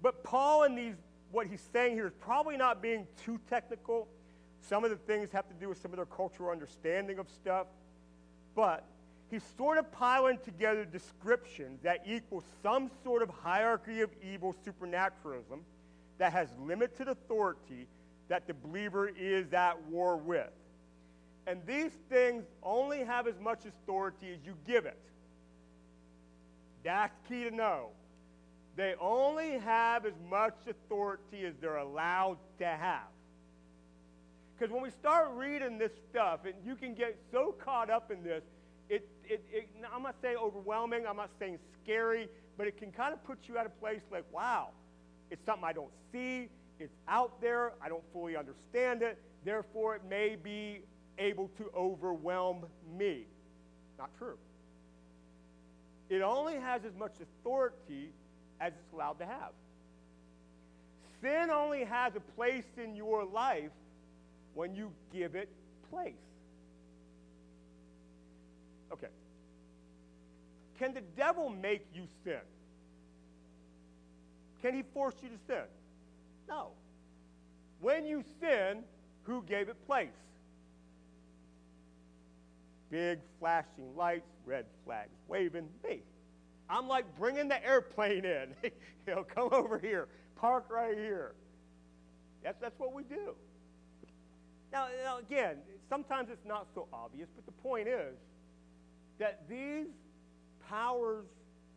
But 0.01 0.23
Paul, 0.23 0.63
in 0.63 0.75
these, 0.75 0.95
what 1.31 1.47
he's 1.47 1.63
saying 1.73 1.93
here, 1.93 2.07
is 2.07 2.13
probably 2.19 2.57
not 2.57 2.81
being 2.81 3.07
too 3.25 3.39
technical. 3.49 4.07
Some 4.61 4.83
of 4.83 4.89
the 4.89 4.97
things 4.97 5.31
have 5.31 5.47
to 5.47 5.53
do 5.55 5.69
with 5.69 5.81
some 5.81 5.91
of 5.91 5.97
their 5.97 6.05
cultural 6.05 6.51
understanding 6.51 7.19
of 7.19 7.29
stuff. 7.29 7.67
But 8.55 8.83
he's 9.29 9.43
sort 9.57 9.77
of 9.77 9.91
piling 9.91 10.39
together 10.43 10.85
descriptions 10.85 11.81
that 11.83 12.01
equal 12.05 12.43
some 12.63 12.89
sort 13.03 13.21
of 13.21 13.29
hierarchy 13.29 14.01
of 14.01 14.09
evil 14.21 14.55
supernaturalism 14.65 15.61
that 16.17 16.33
has 16.33 16.49
limited 16.59 17.07
authority 17.07 17.87
that 18.27 18.47
the 18.47 18.53
believer 18.53 19.07
is 19.07 19.53
at 19.53 19.81
war 19.89 20.17
with. 20.17 20.51
And 21.47 21.61
these 21.65 21.91
things 22.09 22.43
only 22.61 23.03
have 23.03 23.27
as 23.27 23.39
much 23.39 23.65
authority 23.65 24.27
as 24.31 24.45
you 24.45 24.55
give 24.67 24.85
it. 24.85 24.99
That's 26.83 27.15
key 27.27 27.43
to 27.45 27.51
know. 27.51 27.89
They 28.79 28.95
only 29.01 29.59
have 29.59 30.05
as 30.05 30.13
much 30.29 30.55
authority 30.65 31.45
as 31.45 31.53
they're 31.59 31.75
allowed 31.75 32.37
to 32.59 32.65
have. 32.65 33.11
Because 34.57 34.71
when 34.73 34.81
we 34.81 34.89
start 34.89 35.31
reading 35.33 35.77
this 35.77 35.91
stuff, 36.09 36.45
and 36.45 36.53
you 36.65 36.77
can 36.77 36.93
get 36.93 37.19
so 37.29 37.53
caught 37.61 37.89
up 37.89 38.09
in 38.09 38.23
this, 38.23 38.41
it, 38.87 39.05
it, 39.25 39.43
it, 39.51 39.67
I'm 39.93 40.03
not 40.03 40.15
saying 40.21 40.37
overwhelming, 40.37 41.05
I'm 41.05 41.17
not 41.17 41.29
saying 41.39 41.59
scary, 41.83 42.29
but 42.55 42.67
it 42.67 42.77
can 42.77 42.93
kind 42.93 43.13
of 43.13 43.21
put 43.25 43.49
you 43.49 43.57
at 43.57 43.65
a 43.65 43.69
place 43.69 43.99
like, 44.13 44.23
wow, 44.31 44.69
it's 45.29 45.45
something 45.45 45.65
I 45.65 45.73
don't 45.73 45.91
see, 46.13 46.47
it's 46.79 46.95
out 47.09 47.41
there, 47.41 47.73
I 47.81 47.89
don't 47.89 48.05
fully 48.13 48.37
understand 48.37 49.01
it, 49.01 49.21
therefore 49.43 49.97
it 49.97 50.03
may 50.09 50.37
be 50.41 50.83
able 51.17 51.49
to 51.57 51.69
overwhelm 51.75 52.65
me. 52.97 53.25
Not 53.97 54.09
true. 54.17 54.37
It 56.07 56.21
only 56.21 56.55
has 56.55 56.85
as 56.85 56.95
much 56.95 57.15
authority 57.21 58.13
as 58.59 58.73
it's 58.73 58.93
allowed 58.93 59.19
to 59.19 59.25
have. 59.25 59.51
Sin 61.21 61.49
only 61.49 61.83
has 61.83 62.15
a 62.15 62.19
place 62.19 62.65
in 62.81 62.95
your 62.95 63.25
life 63.25 63.71
when 64.53 64.75
you 64.75 64.91
give 65.13 65.35
it 65.35 65.49
place. 65.89 66.13
Okay. 68.91 69.07
Can 70.77 70.93
the 70.93 71.01
devil 71.17 71.49
make 71.49 71.85
you 71.93 72.03
sin? 72.23 72.39
Can 74.61 74.73
he 74.73 74.83
force 74.93 75.15
you 75.21 75.29
to 75.29 75.37
sin? 75.47 75.65
No. 76.47 76.69
When 77.81 78.05
you 78.05 78.23
sin, 78.41 78.83
who 79.23 79.43
gave 79.43 79.69
it 79.69 79.75
place? 79.85 80.09
Big 82.89 83.19
flashing 83.39 83.95
lights, 83.95 84.29
red 84.45 84.65
flags 84.85 85.11
waving, 85.27 85.69
me. 85.87 86.01
I'm 86.69 86.87
like 86.87 87.05
bringing 87.17 87.47
the 87.47 87.65
airplane 87.65 88.25
in. 88.25 88.53
you 88.63 88.71
know, 89.07 89.23
come 89.23 89.49
over 89.51 89.79
here, 89.79 90.07
park 90.35 90.65
right 90.69 90.95
here. 90.95 91.33
That's, 92.43 92.59
that's 92.61 92.79
what 92.79 92.93
we 92.93 93.03
do. 93.03 93.35
Now, 94.71 94.87
now, 95.03 95.17
again, 95.17 95.57
sometimes 95.89 96.29
it's 96.31 96.45
not 96.45 96.67
so 96.75 96.87
obvious, 96.93 97.27
but 97.35 97.45
the 97.45 97.61
point 97.63 97.87
is 97.87 98.15
that 99.17 99.41
these 99.49 99.87
powers, 100.69 101.25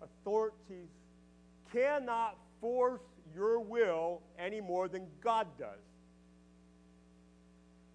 authorities, 0.02 0.90
cannot 1.72 2.36
force 2.60 3.00
your 3.34 3.60
will 3.60 4.20
any 4.38 4.60
more 4.60 4.88
than 4.88 5.06
God 5.22 5.46
does. 5.58 5.80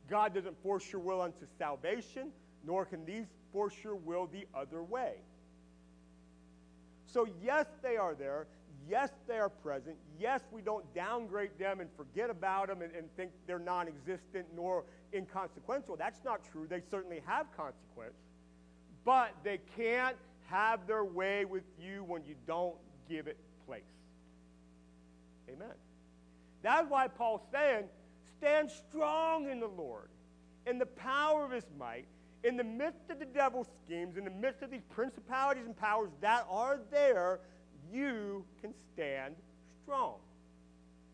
God 0.09 0.33
doesn't 0.33 0.61
force 0.63 0.91
your 0.91 1.01
will 1.01 1.21
unto 1.21 1.45
salvation, 1.59 2.31
nor 2.65 2.85
can 2.85 3.05
these 3.05 3.25
force 3.53 3.75
your 3.83 3.95
will 3.95 4.27
the 4.27 4.47
other 4.55 4.81
way. 4.81 5.17
So, 7.17 7.25
yes, 7.43 7.65
they 7.81 7.97
are 7.97 8.13
there. 8.13 8.45
Yes, 8.87 9.09
they 9.27 9.39
are 9.39 9.49
present. 9.49 9.95
Yes, 10.19 10.41
we 10.51 10.61
don't 10.61 10.85
downgrade 10.93 11.57
them 11.57 11.79
and 11.79 11.89
forget 11.97 12.29
about 12.29 12.67
them 12.67 12.83
and, 12.83 12.93
and 12.93 13.07
think 13.17 13.31
they're 13.47 13.57
non 13.57 13.87
existent 13.87 14.45
nor 14.55 14.83
inconsequential. 15.15 15.95
That's 15.95 16.23
not 16.23 16.41
true. 16.51 16.67
They 16.69 16.83
certainly 16.91 17.23
have 17.25 17.47
consequence. 17.57 18.13
But 19.03 19.33
they 19.43 19.59
can't 19.75 20.15
have 20.45 20.85
their 20.85 21.03
way 21.03 21.43
with 21.43 21.63
you 21.81 22.03
when 22.03 22.23
you 22.23 22.35
don't 22.45 22.75
give 23.09 23.25
it 23.25 23.37
place. 23.65 23.81
Amen. 25.49 25.73
That's 26.61 26.87
why 26.87 27.07
Paul's 27.07 27.41
saying, 27.51 27.85
stand 28.37 28.69
strong 28.69 29.49
in 29.49 29.59
the 29.59 29.69
Lord, 29.69 30.09
in 30.67 30.77
the 30.77 30.85
power 30.85 31.43
of 31.43 31.49
his 31.49 31.65
might, 31.79 32.05
in 32.43 32.57
the 32.57 32.63
midst 32.63 33.09
of 33.09 33.19
the 33.19 33.25
devil's 33.25 33.67
schemes, 33.85 34.17
in 34.17 34.23
the 34.23 34.31
midst 34.31 34.61
of 34.61 34.71
these 34.71 34.83
principalities 34.89 35.65
and 35.65 35.75
powers 35.75 36.11
that 36.21 36.45
are 36.49 36.79
there, 36.91 37.39
you 37.91 38.43
can 38.61 38.73
stand 38.93 39.35
strong. 39.83 40.15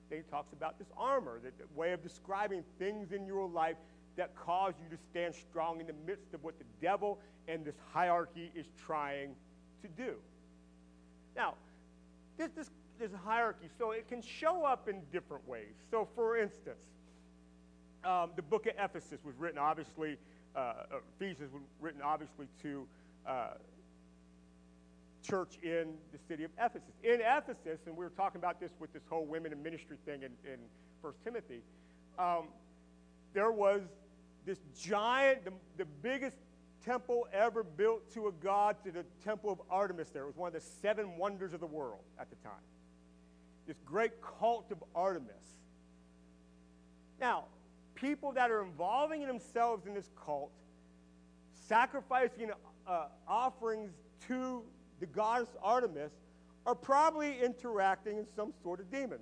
Then 0.10 0.20
he 0.20 0.32
talks 0.32 0.54
about 0.54 0.78
this 0.78 0.88
armor, 0.98 1.40
the, 1.42 1.52
way 1.76 1.94
of 1.94 2.04
describing 2.04 2.64
things 2.78 3.12
in 3.12 3.26
your 3.26 3.48
life 3.48 3.78
that 4.16 4.36
cause 4.36 4.74
you 4.84 4.96
to 4.96 5.02
stand 5.10 5.34
strong 5.34 5.80
in 5.80 5.88
the 5.88 5.96
midst 6.06 6.34
of 6.34 6.44
what 6.44 6.60
the 6.60 6.66
devil 6.82 7.20
and 7.48 7.66
this 7.66 7.76
hierarchy 7.92 8.52
is 8.56 8.68
trying 8.86 9.36
to 9.82 9.88
do. 9.98 10.16
Now, 11.36 11.56
this, 12.38 12.50
this 12.56 12.70
a 13.14 13.18
hierarchy, 13.18 13.68
so 13.78 13.92
it 13.92 14.08
can 14.08 14.22
show 14.22 14.64
up 14.64 14.88
in 14.88 15.02
different 15.12 15.48
ways. 15.48 15.74
So, 15.90 16.08
for 16.16 16.38
instance, 16.38 16.78
um, 18.04 18.32
the 18.36 18.42
book 18.42 18.66
of 18.66 18.74
Ephesus 18.78 19.20
was 19.24 19.36
written, 19.38 19.58
obviously, 19.58 20.18
uh, 20.56 20.74
Ephesians 21.20 21.52
was 21.54 21.62
written, 21.80 22.02
obviously, 22.02 22.48
to 22.62 22.88
uh, 23.28 23.48
church 25.28 25.58
in 25.64 25.94
the 26.12 26.20
city 26.28 26.44
of 26.44 26.52
Ephesus. 26.58 26.94
In 27.04 27.22
Ephesus, 27.22 27.80
and 27.86 27.96
we 27.96 28.04
were 28.04 28.12
talking 28.12 28.40
about 28.40 28.60
this 28.60 28.72
with 28.80 28.92
this 28.94 29.04
whole 29.10 29.26
women 29.26 29.52
in 29.52 29.64
ministry 29.64 29.98
thing 30.06 30.24
in, 30.24 30.32
in 30.46 30.60
1 31.02 31.14
Timothy, 31.24 31.62
um, 32.20 32.48
there 33.34 33.52
was 33.52 33.82
this 34.46 34.60
giant, 34.80 35.46
the, 35.46 35.54
the 35.78 35.86
biggest 36.02 36.38
temple 36.86 37.28
ever 37.34 37.64
built 37.64 38.14
to 38.14 38.28
a 38.28 38.32
god, 38.32 38.76
to 38.84 38.92
the 38.92 39.06
temple 39.24 39.52
of 39.52 39.62
Artemis 39.70 40.10
there. 40.10 40.24
It 40.24 40.28
was 40.28 40.36
one 40.36 40.48
of 40.48 40.54
the 40.54 40.68
seven 40.82 41.18
wonders 41.18 41.54
of 41.54 41.62
the 41.62 41.68
world 41.68 42.04
at 42.20 42.30
the 42.30 42.36
time 42.38 42.62
this 43.68 43.78
great 43.86 44.12
cult 44.22 44.72
of 44.72 44.84
Artemis. 44.96 45.32
Now, 47.20 47.46
people 48.04 48.34
that 48.34 48.52
are 48.52 48.62
involving 48.62 49.26
themselves 49.26 49.88
in 49.88 49.94
this 49.94 50.10
cult, 50.26 50.52
sacrificing 51.54 52.52
uh, 52.86 53.06
offerings 53.28 53.92
to 54.28 54.62
the 55.00 55.06
goddess 55.06 55.56
Artemis, 55.64 56.12
are 56.66 56.76
probably 56.76 57.42
interacting 57.42 58.18
in 58.18 58.26
some 58.36 58.54
sort 58.62 58.82
of 58.82 58.92
demons. 58.92 59.22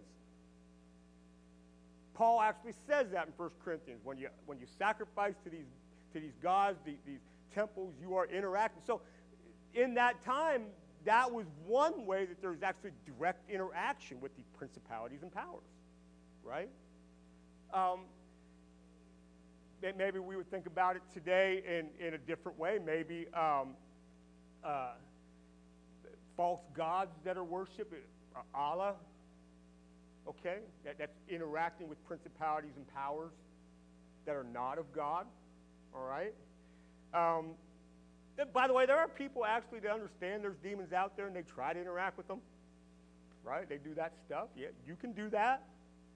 Paul 2.15 2.41
actually 2.41 2.73
says 2.87 3.11
that 3.11 3.27
in 3.27 3.33
1 3.37 3.49
Corinthians. 3.63 4.01
When 4.03 4.17
you, 4.17 4.29
when 4.47 4.59
you 4.59 4.65
sacrifice 4.79 5.35
to 5.43 5.49
these, 5.49 5.67
to 6.13 6.19
these 6.19 6.37
gods, 6.41 6.79
the, 6.83 6.95
these 7.05 7.21
temples, 7.53 7.93
you 8.01 8.15
are 8.15 8.25
interacting. 8.27 8.81
So 8.85 9.01
in 9.75 9.93
that 9.93 10.23
time, 10.25 10.63
that 11.05 11.31
was 11.31 11.45
one 11.67 12.05
way 12.05 12.25
that 12.25 12.41
there 12.41 12.51
was 12.51 12.63
actually 12.63 12.91
direct 13.05 13.47
interaction 13.49 14.19
with 14.21 14.35
the 14.35 14.43
principalities 14.57 15.21
and 15.21 15.31
powers, 15.31 15.63
right? 16.43 16.69
Um, 17.73 18.01
maybe 19.97 20.19
we 20.19 20.35
would 20.35 20.49
think 20.49 20.65
about 20.65 20.95
it 20.95 21.01
today 21.13 21.63
in, 21.67 22.05
in 22.05 22.13
a 22.13 22.17
different 22.17 22.57
way. 22.57 22.79
Maybe 22.83 23.27
um, 23.33 23.75
uh, 24.63 24.91
false 26.37 26.61
gods 26.75 27.11
that 27.25 27.37
are 27.37 27.43
worshipped, 27.43 27.93
uh, 28.35 28.39
Allah, 28.53 28.93
okay? 30.27 30.59
That, 30.85 30.97
that's 30.97 31.17
interacting 31.29 31.89
with 31.89 32.03
principalities 32.05 32.73
and 32.75 32.87
powers 32.93 33.31
that 34.25 34.35
are 34.35 34.45
not 34.45 34.77
of 34.77 34.91
God, 34.93 35.25
all 35.95 36.05
right? 36.05 36.33
Um, 37.13 37.51
by 38.53 38.67
the 38.67 38.73
way, 38.73 38.85
there 38.85 38.97
are 38.97 39.07
people 39.07 39.45
actually 39.45 39.79
that 39.81 39.91
understand 39.91 40.43
there's 40.43 40.57
demons 40.63 40.93
out 40.93 41.15
there 41.17 41.27
and 41.27 41.35
they 41.35 41.41
try 41.41 41.73
to 41.73 41.79
interact 41.79 42.17
with 42.17 42.27
them, 42.27 42.39
right? 43.43 43.67
They 43.67 43.77
do 43.77 43.93
that 43.95 44.13
stuff. 44.25 44.47
Yeah, 44.55 44.67
you 44.87 44.95
can 44.95 45.11
do 45.11 45.29
that. 45.29 45.63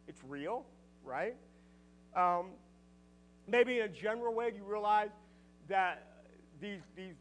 It's 0.08 0.22
real, 0.28 0.66
right? 1.04 1.36
Um, 2.16 2.52
maybe 3.48 3.80
in 3.80 3.86
a 3.86 3.90
general 3.90 4.34
way, 4.34 4.52
you 4.56 4.64
realize 4.64 5.10
that 5.68 6.08
these, 6.62 6.82
these 6.96 7.16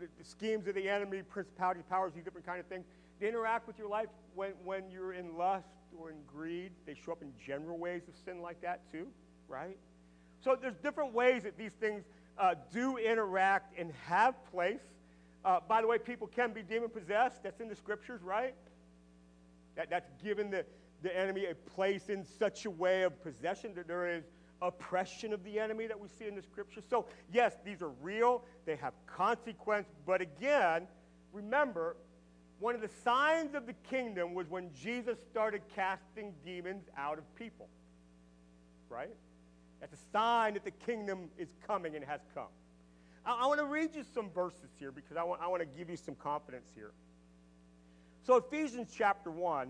the, 0.00 0.24
schemes 0.24 0.66
of 0.66 0.74
the 0.74 0.88
enemy, 0.88 1.22
principalities, 1.22 1.84
powers, 1.88 2.12
these 2.14 2.24
different 2.24 2.46
kind 2.46 2.60
of 2.60 2.66
things, 2.66 2.84
they 3.20 3.28
interact 3.28 3.66
with 3.66 3.78
your 3.78 3.88
life 3.88 4.08
when, 4.34 4.52
when 4.64 4.90
you're 4.90 5.14
in 5.14 5.36
lust 5.36 5.68
or 5.98 6.10
in 6.10 6.16
greed. 6.26 6.72
They 6.86 6.94
show 6.94 7.12
up 7.12 7.22
in 7.22 7.32
general 7.44 7.78
ways 7.78 8.02
of 8.08 8.14
sin 8.24 8.42
like 8.42 8.60
that 8.62 8.90
too, 8.90 9.06
right? 9.48 9.78
So 10.42 10.56
there's 10.60 10.76
different 10.76 11.14
ways 11.14 11.44
that 11.44 11.56
these 11.56 11.72
things 11.80 12.04
uh, 12.38 12.54
do 12.72 12.98
interact 12.98 13.78
and 13.78 13.92
have 14.06 14.34
place. 14.50 14.82
Uh, 15.44 15.60
by 15.66 15.80
the 15.80 15.86
way, 15.86 15.98
people 15.98 16.26
can 16.26 16.52
be 16.52 16.62
demon 16.62 16.90
possessed. 16.90 17.42
That's 17.42 17.60
in 17.60 17.68
the 17.68 17.76
scriptures, 17.76 18.22
right? 18.22 18.54
That, 19.76 19.90
that's 19.90 20.10
given 20.22 20.50
the, 20.50 20.64
the 21.02 21.16
enemy 21.16 21.46
a 21.46 21.54
place 21.54 22.08
in 22.08 22.24
such 22.24 22.66
a 22.66 22.70
way 22.70 23.02
of 23.02 23.22
possession 23.22 23.74
that 23.74 23.88
there 23.88 24.08
is 24.08 24.24
oppression 24.62 25.32
of 25.32 25.42
the 25.44 25.58
enemy 25.58 25.86
that 25.86 25.98
we 25.98 26.08
see 26.18 26.26
in 26.26 26.34
the 26.34 26.42
scripture. 26.42 26.80
So, 26.88 27.06
yes, 27.32 27.54
these 27.64 27.82
are 27.82 27.90
real, 28.02 28.42
they 28.64 28.76
have 28.76 28.94
consequence, 29.06 29.88
but 30.06 30.20
again, 30.20 30.86
remember, 31.32 31.96
one 32.58 32.74
of 32.74 32.80
the 32.80 32.90
signs 33.04 33.54
of 33.54 33.66
the 33.66 33.74
kingdom 33.90 34.34
was 34.34 34.48
when 34.48 34.70
Jesus 34.72 35.18
started 35.30 35.62
casting 35.74 36.32
demons 36.44 36.84
out 36.96 37.18
of 37.18 37.36
people. 37.36 37.68
Right? 38.88 39.14
That's 39.80 39.92
a 39.92 40.10
sign 40.12 40.54
that 40.54 40.64
the 40.64 40.70
kingdom 40.70 41.28
is 41.38 41.48
coming 41.66 41.96
and 41.96 42.04
has 42.04 42.20
come. 42.34 42.48
I, 43.26 43.40
I 43.42 43.46
want 43.46 43.60
to 43.60 43.66
read 43.66 43.94
you 43.94 44.04
some 44.14 44.30
verses 44.30 44.70
here 44.78 44.90
because 44.90 45.16
I 45.16 45.22
want, 45.22 45.42
I 45.42 45.48
want 45.48 45.60
to 45.60 45.78
give 45.78 45.90
you 45.90 45.96
some 45.96 46.14
confidence 46.14 46.68
here. 46.74 46.92
So, 48.22 48.36
Ephesians 48.36 48.92
chapter 48.96 49.30
1 49.30 49.68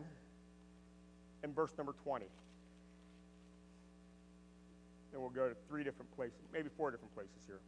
and 1.43 1.55
verse 1.55 1.73
number 1.77 1.95
20. 2.05 2.27
And 5.17 5.23
we'll 5.23 5.33
go 5.33 5.49
to 5.49 5.57
three 5.67 5.83
different 5.83 6.15
places, 6.15 6.37
maybe 6.53 6.69
four 6.77 6.91
different 6.91 7.15
places 7.15 7.33
here. 7.47 7.61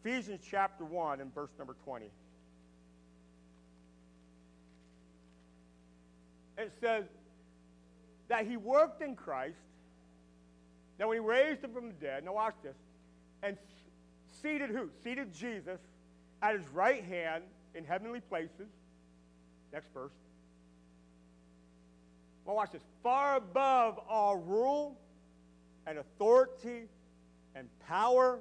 Ephesians 0.00 0.40
chapter 0.48 0.84
1 0.84 1.20
and 1.20 1.34
verse 1.34 1.50
number 1.58 1.74
20. 1.84 2.06
It 6.58 6.72
says 6.80 7.02
that 8.28 8.46
he 8.46 8.56
worked 8.56 9.02
in 9.02 9.16
Christ, 9.16 9.56
that 10.98 11.08
when 11.08 11.16
he 11.16 11.20
raised 11.20 11.64
him 11.64 11.72
from 11.72 11.88
the 11.88 11.94
dead, 11.94 12.24
now 12.24 12.34
watch 12.34 12.54
this, 12.62 12.76
and 13.42 13.56
seated 14.40 14.70
who? 14.70 14.88
Seated 15.02 15.34
Jesus 15.34 15.80
at 16.42 16.54
his 16.54 16.68
right 16.68 17.02
hand 17.02 17.42
in 17.74 17.84
heavenly 17.84 18.20
places. 18.20 18.68
Next 19.72 19.92
verse. 19.92 20.12
Well, 22.46 22.54
watch 22.54 22.70
this. 22.70 22.82
Far 23.02 23.36
above 23.36 23.98
all 24.08 24.36
rule 24.36 24.96
and 25.86 25.98
authority 25.98 26.84
and 27.56 27.68
power 27.88 28.38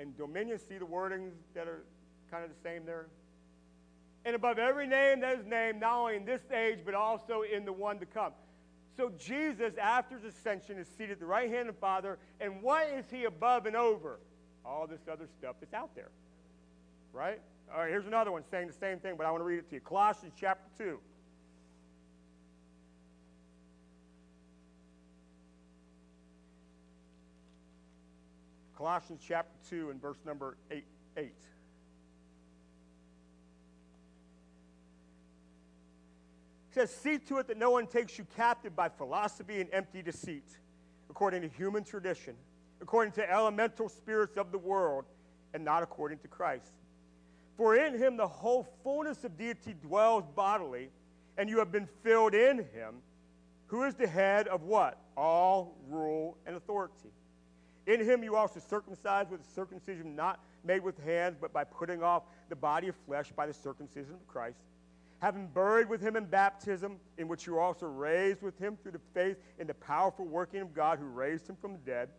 and 0.00 0.16
dominion. 0.16 0.58
See 0.58 0.78
the 0.78 0.86
wordings 0.86 1.32
that 1.54 1.68
are 1.68 1.84
kind 2.30 2.42
of 2.42 2.50
the 2.50 2.56
same 2.62 2.86
there? 2.86 3.06
And 4.24 4.34
above 4.34 4.58
every 4.58 4.86
name 4.86 5.20
that 5.20 5.38
is 5.38 5.46
named, 5.46 5.80
not 5.80 5.94
only 5.94 6.16
in 6.16 6.24
this 6.24 6.40
age, 6.50 6.80
but 6.84 6.94
also 6.94 7.42
in 7.42 7.64
the 7.64 7.72
one 7.72 7.98
to 7.98 8.06
come. 8.06 8.32
So 8.96 9.12
Jesus, 9.18 9.74
after 9.80 10.18
his 10.18 10.34
ascension, 10.34 10.78
is 10.78 10.88
seated 10.88 11.12
at 11.12 11.20
the 11.20 11.26
right 11.26 11.50
hand 11.50 11.68
of 11.68 11.74
the 11.76 11.80
Father. 11.80 12.18
And 12.40 12.62
what 12.62 12.88
is 12.88 13.04
he 13.10 13.24
above 13.24 13.66
and 13.66 13.76
over? 13.76 14.18
All 14.64 14.86
this 14.86 15.00
other 15.10 15.26
stuff 15.38 15.56
that's 15.60 15.74
out 15.74 15.94
there. 15.94 16.10
Right? 17.12 17.40
All 17.72 17.80
right, 17.80 17.90
here's 17.90 18.06
another 18.06 18.32
one 18.32 18.42
saying 18.50 18.66
the 18.66 18.72
same 18.72 18.98
thing, 18.98 19.14
but 19.16 19.26
I 19.26 19.30
want 19.30 19.42
to 19.42 19.46
read 19.46 19.58
it 19.58 19.68
to 19.68 19.74
you. 19.76 19.80
Colossians 19.80 20.32
chapter 20.38 20.68
2. 20.78 20.98
Colossians 28.78 29.20
chapter 29.26 29.58
2 29.70 29.90
and 29.90 30.00
verse 30.00 30.18
number 30.24 30.56
8. 30.70 30.84
8. 31.16 31.24
It 31.24 31.34
says, 36.70 36.94
See 36.94 37.18
to 37.18 37.38
it 37.38 37.48
that 37.48 37.56
no 37.56 37.72
one 37.72 37.88
takes 37.88 38.16
you 38.18 38.26
captive 38.36 38.76
by 38.76 38.88
philosophy 38.88 39.60
and 39.60 39.68
empty 39.72 40.00
deceit, 40.00 40.44
according 41.10 41.42
to 41.42 41.48
human 41.48 41.82
tradition, 41.82 42.36
according 42.80 43.14
to 43.14 43.28
elemental 43.28 43.88
spirits 43.88 44.36
of 44.36 44.52
the 44.52 44.58
world, 44.58 45.06
and 45.54 45.64
not 45.64 45.82
according 45.82 46.18
to 46.18 46.28
Christ. 46.28 46.70
For 47.56 47.74
in 47.74 47.98
him 47.98 48.16
the 48.16 48.28
whole 48.28 48.64
fullness 48.84 49.24
of 49.24 49.36
deity 49.36 49.74
dwells 49.82 50.22
bodily, 50.36 50.90
and 51.36 51.50
you 51.50 51.58
have 51.58 51.72
been 51.72 51.88
filled 52.04 52.32
in 52.32 52.58
him, 52.58 53.02
who 53.66 53.82
is 53.82 53.96
the 53.96 54.06
head 54.06 54.46
of 54.46 54.62
what? 54.62 54.98
All 55.16 55.74
rule 55.88 56.36
and 56.46 56.54
authority. 56.54 57.10
In 57.88 58.04
him 58.04 58.22
you 58.22 58.36
also 58.36 58.60
circumcised 58.60 59.30
with 59.30 59.40
a 59.40 59.50
circumcision 59.54 60.14
not 60.14 60.40
made 60.62 60.82
with 60.84 61.02
hands, 61.02 61.38
but 61.40 61.54
by 61.54 61.64
putting 61.64 62.02
off 62.02 62.22
the 62.50 62.54
body 62.54 62.88
of 62.88 62.94
flesh 63.06 63.32
by 63.34 63.46
the 63.46 63.54
circumcision 63.54 64.12
of 64.12 64.28
Christ, 64.28 64.58
having 65.20 65.46
buried 65.46 65.88
with 65.88 66.02
him 66.02 66.14
in 66.14 66.26
baptism, 66.26 66.98
in 67.16 67.28
which 67.28 67.46
you 67.46 67.54
were 67.54 67.60
also 67.60 67.86
raised 67.86 68.42
with 68.42 68.58
him 68.58 68.76
through 68.76 68.92
the 68.92 69.00
faith 69.14 69.38
in 69.58 69.66
the 69.66 69.72
powerful 69.72 70.26
working 70.26 70.60
of 70.60 70.74
God 70.74 70.98
who 70.98 71.06
raised 71.06 71.48
him 71.48 71.56
from 71.56 71.72
the 71.72 71.78
dead. 71.78 72.10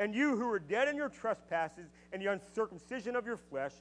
And 0.00 0.16
you 0.16 0.36
who 0.36 0.48
were 0.48 0.58
dead 0.58 0.88
in 0.88 0.96
your 0.96 1.08
trespasses 1.08 1.90
and 2.12 2.20
the 2.20 2.32
uncircumcision 2.32 3.14
of 3.14 3.24
your 3.24 3.36
flesh, 3.36 3.74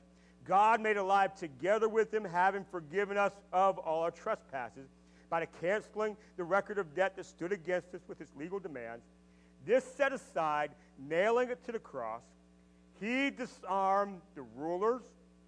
God 0.45 0.82
made 0.82 0.97
alive 0.97 1.34
together 1.34 1.89
with 1.89 2.13
him, 2.13 2.26
having 2.26 2.63
forgiven 2.63 3.18
us 3.18 3.34
of 3.51 3.80
all 3.80 4.03
our 4.03 4.11
trespasses, 4.11 4.88
by 5.32 5.39
the 5.39 5.47
canceling 5.61 6.15
the 6.38 6.43
record 6.43 6.78
of 6.78 6.93
debt 6.93 7.15
that 7.15 7.26
stood 7.26 7.51
against 7.51 7.95
us 7.95 8.01
with 8.07 8.22
its 8.22 8.36
legal 8.36 8.59
demands 8.59 9.03
this 9.68 9.84
set 9.84 10.13
aside, 10.13 10.72
nailing 10.97 11.49
it 11.49 11.63
to 11.65 11.74
the 11.74 11.80
cross, 11.80 12.24
he 12.99 13.30
disarmed 13.30 14.22
the 14.34 14.41
rulers 14.55 15.03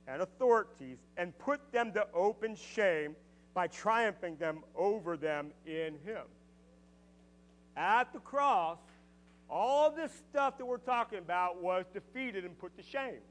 and 0.08 0.22
authorities 0.22 0.98
and 1.18 1.36
put 1.40 1.72
them 1.72 1.92
to 1.94 2.06
open 2.14 2.56
shame 2.56 3.16
by 3.54 3.68
triumphing 3.68 4.36
them 4.36 4.60
over 4.76 5.18
them 5.18 5.52
in 5.66 5.98
him. 6.06 6.24
At 7.76 8.12
the 8.14 8.20
cross, 8.20 8.78
all 9.50 9.90
this 9.90 10.12
stuff 10.30 10.58
that 10.58 10.66
we're 10.66 10.78
talking 10.78 11.20
about 11.20 11.62
was 11.62 11.86
defeated 11.94 12.46
and 12.46 12.60
put 12.60 12.78
to 12.78 12.84
shame. 12.84 13.22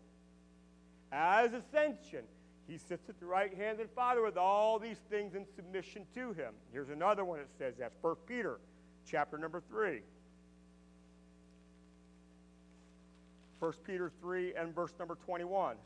As 1.12 1.52
ascension, 1.52 2.24
he 2.66 2.76
sits 2.78 3.08
at 3.08 3.20
the 3.20 3.26
right 3.26 3.54
hand 3.54 3.80
of 3.80 3.88
the 3.88 3.94
Father 3.94 4.22
with 4.22 4.36
all 4.36 4.78
these 4.78 4.98
things 5.10 5.34
in 5.34 5.46
submission 5.54 6.06
to 6.14 6.32
him. 6.32 6.54
Here's 6.72 6.90
another 6.90 7.24
one 7.24 7.38
that 7.38 7.48
says 7.58 7.74
that. 7.78 7.92
1 8.00 8.16
Peter 8.26 8.58
chapter 9.06 9.38
number 9.38 9.62
3. 9.68 10.00
1 13.60 13.72
Peter 13.84 14.12
3 14.20 14.54
and 14.54 14.74
verse 14.74 14.92
number 14.98 15.16
21. 15.16 15.76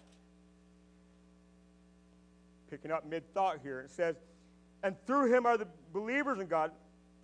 Picking 2.70 2.90
up 2.90 3.08
mid 3.08 3.22
thought 3.34 3.58
here. 3.62 3.80
It 3.80 3.90
says, 3.90 4.16
And 4.82 4.96
through 5.06 5.32
him 5.32 5.46
are 5.46 5.56
the 5.56 5.68
believers 5.92 6.38
in 6.38 6.46
God. 6.46 6.70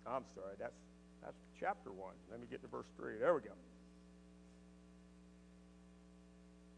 I'm 0.07 0.23
sorry, 0.33 0.55
that's, 0.59 0.79
that's 1.23 1.37
chapter 1.59 1.91
1. 1.91 2.13
Let 2.31 2.39
me 2.39 2.47
get 2.49 2.61
to 2.61 2.67
verse 2.67 2.87
3. 2.97 3.17
There 3.19 3.33
we 3.33 3.41
go. 3.41 3.49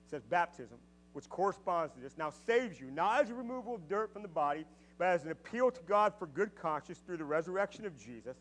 It 0.05 0.09
says, 0.09 0.23
Baptism, 0.23 0.77
which 1.13 1.29
corresponds 1.29 1.93
to 1.93 1.99
this, 2.01 2.17
now 2.17 2.31
saves 2.45 2.79
you, 2.79 2.91
not 2.91 3.21
as 3.21 3.29
a 3.29 3.33
removal 3.33 3.75
of 3.75 3.87
dirt 3.87 4.11
from 4.11 4.21
the 4.21 4.27
body, 4.27 4.65
but 4.97 5.07
as 5.07 5.23
an 5.23 5.31
appeal 5.31 5.71
to 5.71 5.81
God 5.87 6.13
for 6.19 6.27
good 6.27 6.55
conscience 6.55 6.99
through 7.05 7.17
the 7.17 7.25
resurrection 7.25 7.85
of 7.85 7.97
Jesus, 7.97 8.35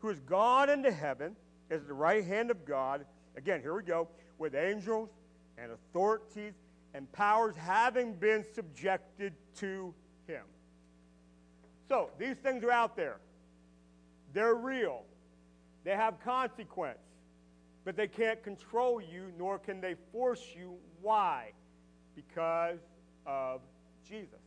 who 0.00 0.08
has 0.08 0.20
gone 0.20 0.68
into 0.68 0.92
heaven, 0.92 1.34
is 1.70 1.80
at 1.80 1.88
the 1.88 1.94
right 1.94 2.24
hand 2.24 2.50
of 2.50 2.64
God. 2.66 3.06
Again, 3.36 3.60
here 3.60 3.74
we 3.74 3.82
go 3.82 4.08
with 4.38 4.54
angels 4.54 5.10
and 5.58 5.72
authorities 5.72 6.52
and 6.94 7.10
powers 7.12 7.54
having 7.56 8.14
been 8.14 8.44
subjected 8.54 9.32
to 9.56 9.94
him. 10.26 10.42
So, 11.88 12.10
these 12.18 12.36
things 12.36 12.64
are 12.64 12.70
out 12.70 12.96
there. 12.96 13.18
They're 14.32 14.54
real. 14.54 15.02
They 15.84 15.94
have 15.94 16.20
consequence. 16.20 16.98
But 17.84 17.96
they 17.96 18.08
can't 18.08 18.42
control 18.42 19.00
you, 19.00 19.32
nor 19.38 19.58
can 19.58 19.80
they 19.80 19.94
force 20.12 20.42
you. 20.56 20.74
Why? 21.00 21.52
because 22.16 22.78
of 23.26 23.60
Jesus. 24.08 24.40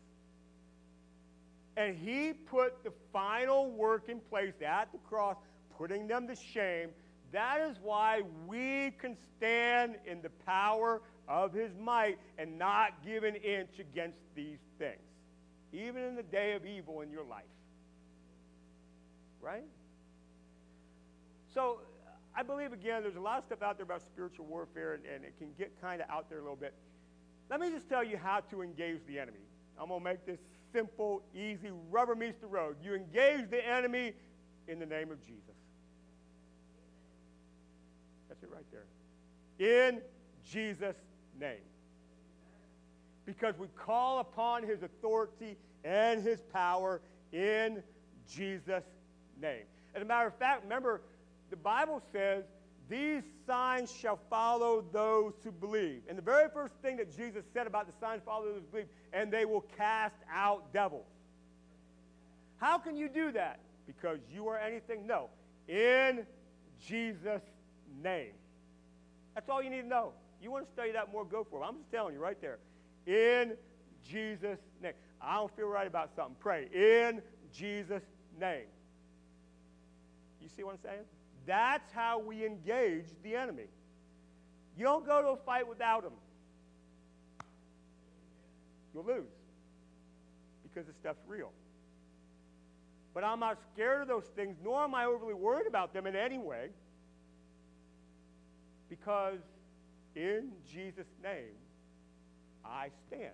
And 1.78 1.96
he 1.96 2.34
put 2.34 2.84
the 2.84 2.92
final 3.14 3.72
work 3.72 4.10
in 4.10 4.20
place 4.20 4.56
at 4.66 4.92
the 4.92 4.98
cross, 4.98 5.38
putting 5.78 6.08
them 6.08 6.28
to 6.28 6.36
shame. 6.36 6.90
That 7.32 7.62
is 7.70 7.78
why 7.82 8.22
we 8.48 8.92
can 9.00 9.16
stand 9.38 9.96
in 10.06 10.22
the 10.22 10.30
power 10.46 11.02
of 11.28 11.54
his 11.54 11.72
might 11.80 12.18
and 12.38 12.58
not 12.58 13.04
give 13.06 13.24
an 13.24 13.36
inch 13.36 13.80
against 13.80 14.18
these 14.36 14.58
things, 14.78 14.98
even 15.72 16.04
in 16.04 16.16
the 16.16 16.24
day 16.24 16.54
of 16.54 16.66
evil 16.66 17.02
in 17.02 17.12
your 17.12 17.24
life. 17.24 17.44
Right? 19.42 19.66
So, 21.54 21.80
I 22.36 22.44
believe, 22.44 22.74
again, 22.74 23.04
there's 23.04 23.16
a 23.16 23.22
lot 23.22 23.38
of 23.38 23.44
stuff 23.44 23.62
out 23.62 23.78
there 23.78 23.84
about 23.84 24.02
spiritual 24.02 24.46
warfare, 24.46 24.94
and, 24.94 25.04
and 25.06 25.24
it 25.24 25.38
can 25.38 25.50
get 25.58 25.80
kind 25.82 26.02
of 26.02 26.10
out 26.10 26.30
there 26.30 26.40
a 26.40 26.42
little 26.42 26.56
bit. 26.56 26.74
Let 27.50 27.60
me 27.60 27.70
just 27.70 27.90
tell 27.90 28.04
you 28.04 28.18
how 28.18 28.42
to 28.52 28.62
engage 28.62 29.00
the 29.08 29.20
enemy. 29.20 29.40
I'm 29.80 29.90
going 29.90 30.00
to 30.00 30.04
make 30.04 30.26
this 30.26 30.40
simple, 30.72 31.24
easy, 31.34 31.72
rubber 31.90 32.16
meets 32.16 32.40
the 32.40 32.48
road. 32.48 32.78
You 32.84 32.94
engage 32.96 33.50
the 33.50 33.66
enemy 33.68 34.14
in 34.68 34.80
the 34.80 34.86
name 34.86 35.12
of 35.12 35.20
Jesus. 35.22 35.59
That's 38.42 38.52
it 38.52 38.56
right 38.56 38.66
there. 38.72 39.88
In 39.88 40.02
Jesus' 40.52 40.96
name. 41.40 41.58
Because 43.26 43.58
we 43.58 43.68
call 43.78 44.20
upon 44.20 44.64
his 44.64 44.82
authority 44.82 45.58
and 45.84 46.24
his 46.24 46.42
power 46.54 47.02
in 47.32 47.84
Jesus' 48.32 48.84
name. 49.42 49.64
As 49.96 50.02
a 50.02 50.06
matter 50.06 50.28
of 50.28 50.36
fact, 50.36 50.64
remember, 50.64 51.02
the 51.50 51.56
Bible 51.56 52.02
says, 52.12 52.44
These 52.90 53.24
signs 53.46 53.92
shall 53.92 54.20
follow 54.30 54.84
those 54.92 55.34
who 55.44 55.52
believe. 55.52 56.02
And 56.08 56.18
the 56.18 56.24
very 56.24 56.50
first 56.50 56.74
thing 56.82 56.98
that 56.98 57.16
Jesus 57.16 57.44
said 57.54 57.68
about 57.68 57.88
the 57.88 57.94
signs 58.00 58.22
follow 58.26 58.46
those 58.46 58.62
who 58.62 58.72
believe, 58.72 58.88
and 59.14 59.32
they 59.32 59.46
will 59.46 59.66
cast 59.78 60.16
out 60.34 60.74
devils. 60.74 61.06
How 62.58 62.78
can 62.78 62.98
you 62.98 63.10
do 63.10 63.32
that? 63.32 63.60
Because 63.88 64.20
you 64.32 64.48
are 64.48 64.58
anything? 64.58 65.08
No. 65.08 65.30
In 65.68 66.26
Jesus' 66.86 67.42
name. 68.04 68.34
That's 69.36 69.50
all 69.50 69.62
you 69.62 69.70
need 69.70 69.82
to 69.82 69.88
know. 69.88 70.14
You 70.42 70.52
want 70.52 70.66
to 70.66 70.72
study 70.72 70.92
that 70.92 71.12
more, 71.12 71.26
go 71.26 71.46
for 71.50 71.62
it. 71.62 71.66
I'm 71.66 71.78
just 71.78 71.92
telling 71.92 72.14
you 72.14 72.20
right 72.20 72.40
there. 72.42 72.60
In 73.06 73.54
Jesus' 74.08 74.60
name. 74.82 74.94
I 75.22 75.36
don't 75.36 75.54
feel 75.56 75.68
right 75.68 75.88
about 75.88 76.12
something. 76.16 76.36
Pray. 76.40 76.68
In 76.74 77.22
Jesus' 77.54 78.04
name. 78.40 78.68
You 80.42 80.48
see 80.56 80.64
what 80.64 80.74
I'm 80.74 80.80
saying? 80.84 81.04
That's 81.46 81.92
how 81.92 82.20
we 82.20 82.46
engage 82.46 83.06
the 83.24 83.36
enemy. 83.36 83.68
You 84.78 84.86
don't 84.86 85.06
go 85.06 85.22
to 85.22 85.28
a 85.30 85.38
fight 85.38 85.68
without 85.68 86.04
him. 86.04 86.14
You'll 88.94 89.06
lose 89.06 89.26
because 90.64 90.88
the 90.88 90.94
stuff's 90.94 91.22
real. 91.28 91.52
But 93.14 93.24
I'm 93.24 93.40
not 93.40 93.58
scared 93.74 94.02
of 94.02 94.08
those 94.08 94.26
things, 94.36 94.56
nor 94.64 94.84
am 94.84 94.96
I 94.96 95.06
overly 95.06 95.34
worried 95.34 95.68
about 95.68 95.94
them 95.94 96.08
in 96.08 96.16
any 96.16 96.38
way, 96.38 96.70
because 98.90 99.40
in 100.16 100.52
Jesus' 100.72 101.08
name 101.24 101.56
I 102.66 102.90
stand. 103.08 103.34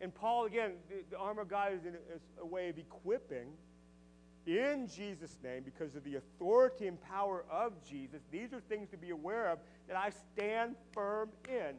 And 0.00 0.14
Paul, 0.14 0.46
again, 0.46 0.72
the, 0.88 0.96
the 1.10 1.18
armor 1.18 1.42
of 1.42 1.48
God 1.48 1.72
is, 1.74 1.84
in, 1.84 1.94
is 1.94 2.22
a 2.40 2.46
way 2.46 2.68
of 2.68 2.78
equipping 2.78 3.48
in 4.46 4.88
Jesus' 4.88 5.36
name, 5.44 5.62
because 5.64 5.94
of 5.94 6.04
the 6.04 6.16
authority 6.16 6.86
and 6.86 7.00
power 7.02 7.44
of 7.50 7.72
Jesus, 7.88 8.20
these 8.32 8.52
are 8.52 8.60
things 8.60 8.88
to 8.90 8.96
be 8.96 9.10
aware 9.10 9.50
of 9.50 9.58
that 9.86 9.96
I 9.96 10.10
stand 10.10 10.76
firm 10.92 11.28
in. 11.48 11.74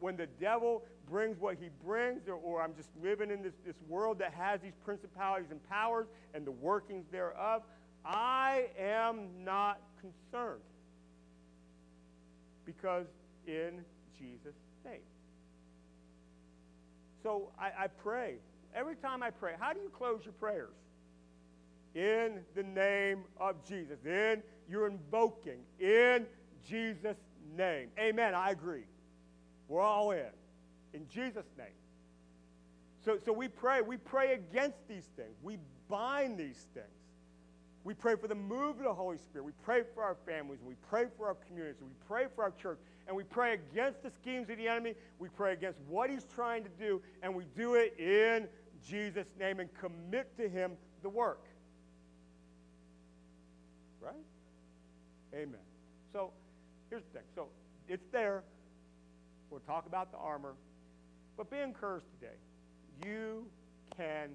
When 0.00 0.16
the 0.16 0.26
devil 0.40 0.82
brings 1.08 1.38
what 1.38 1.56
he 1.60 1.68
brings, 1.84 2.26
or, 2.26 2.34
or 2.34 2.60
I'm 2.60 2.74
just 2.74 2.90
living 3.00 3.30
in 3.30 3.40
this, 3.42 3.54
this 3.64 3.76
world 3.88 4.18
that 4.18 4.34
has 4.34 4.60
these 4.60 4.74
principalities 4.84 5.52
and 5.52 5.62
powers 5.70 6.08
and 6.34 6.44
the 6.44 6.50
workings 6.50 7.06
thereof, 7.12 7.62
I 8.04 8.66
am 8.78 9.44
not 9.44 9.80
concerned. 10.00 10.60
Because 12.64 13.06
in 13.46 13.84
Jesus' 14.18 14.54
name. 14.84 15.00
So 17.22 17.50
I, 17.58 17.84
I 17.84 17.86
pray. 17.86 18.36
Every 18.74 18.96
time 18.96 19.22
I 19.22 19.30
pray, 19.30 19.54
how 19.58 19.72
do 19.72 19.80
you 19.80 19.90
close 19.90 20.20
your 20.24 20.32
prayers? 20.34 20.74
in 21.94 22.40
the 22.54 22.62
name 22.62 23.24
of 23.38 23.56
Jesus. 23.66 23.98
Then 24.02 24.42
you're 24.68 24.86
invoking 24.86 25.60
in 25.78 26.26
Jesus' 26.68 27.16
name. 27.56 27.88
Amen. 27.98 28.34
I 28.34 28.50
agree. 28.50 28.84
We're 29.68 29.80
all 29.80 30.12
in. 30.12 30.30
In 30.94 31.06
Jesus' 31.08 31.50
name. 31.58 31.66
So, 33.04 33.18
so 33.24 33.32
we 33.32 33.48
pray. 33.48 33.80
We 33.80 33.96
pray 33.96 34.34
against 34.34 34.88
these 34.88 35.08
things. 35.16 35.36
We 35.42 35.58
bind 35.88 36.38
these 36.38 36.66
things. 36.74 36.86
We 37.84 37.94
pray 37.94 38.14
for 38.14 38.28
the 38.28 38.34
move 38.34 38.78
of 38.78 38.84
the 38.84 38.94
Holy 38.94 39.18
Spirit. 39.18 39.44
We 39.44 39.52
pray 39.64 39.82
for 39.94 40.04
our 40.04 40.16
families. 40.26 40.60
We 40.64 40.74
pray 40.88 41.06
for 41.16 41.26
our 41.26 41.34
communities. 41.34 41.80
We 41.82 41.90
pray 42.06 42.26
for 42.34 42.44
our 42.44 42.52
church. 42.52 42.78
And 43.08 43.16
we 43.16 43.24
pray 43.24 43.54
against 43.54 44.02
the 44.02 44.10
schemes 44.10 44.48
of 44.50 44.58
the 44.58 44.68
enemy. 44.68 44.94
We 45.18 45.28
pray 45.28 45.52
against 45.52 45.80
what 45.88 46.08
he's 46.08 46.24
trying 46.32 46.62
to 46.62 46.70
do. 46.78 47.02
And 47.22 47.34
we 47.34 47.44
do 47.56 47.74
it 47.74 47.96
in 47.98 48.46
Jesus' 48.86 49.34
name 49.38 49.58
and 49.58 49.68
commit 49.74 50.36
to 50.36 50.48
him 50.48 50.72
the 51.02 51.08
work. 51.08 51.44
Right? 54.00 54.14
Amen. 55.34 55.60
So 56.12 56.30
here's 56.88 57.02
the 57.12 57.18
thing. 57.18 57.28
So 57.34 57.48
it's 57.88 58.06
there. 58.12 58.44
We'll 59.50 59.60
talk 59.60 59.86
about 59.86 60.12
the 60.12 60.18
armor. 60.18 60.54
But 61.36 61.50
be 61.50 61.58
encouraged 61.58 62.06
today. 62.20 62.36
You 63.04 63.46
can 63.96 64.30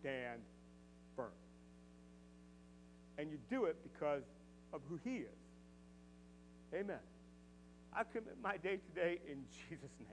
stand. 0.00 0.40
And 3.18 3.30
you 3.30 3.38
do 3.48 3.64
it 3.64 3.76
because 3.82 4.22
of 4.72 4.80
who 4.88 4.98
he 5.04 5.16
is. 5.18 5.44
Amen. 6.74 6.98
I 7.94 8.02
commit 8.02 8.36
my 8.42 8.56
day 8.56 8.78
today 8.92 9.20
in 9.28 9.44
Jesus' 9.68 9.90
name. 10.00 10.08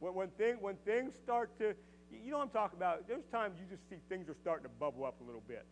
When, 0.00 0.14
when, 0.14 0.28
thing, 0.30 0.56
when 0.60 0.76
things 0.84 1.14
start 1.22 1.56
to, 1.58 1.74
you 2.10 2.30
know 2.30 2.38
what 2.38 2.44
I'm 2.44 2.50
talking 2.50 2.78
about? 2.78 3.06
There's 3.08 3.24
times 3.26 3.56
you 3.58 3.66
just 3.68 3.88
see 3.88 3.96
things 4.08 4.28
are 4.28 4.36
starting 4.40 4.64
to 4.64 4.70
bubble 4.80 5.04
up 5.04 5.20
a 5.20 5.24
little 5.24 5.42
bit. 5.46 5.66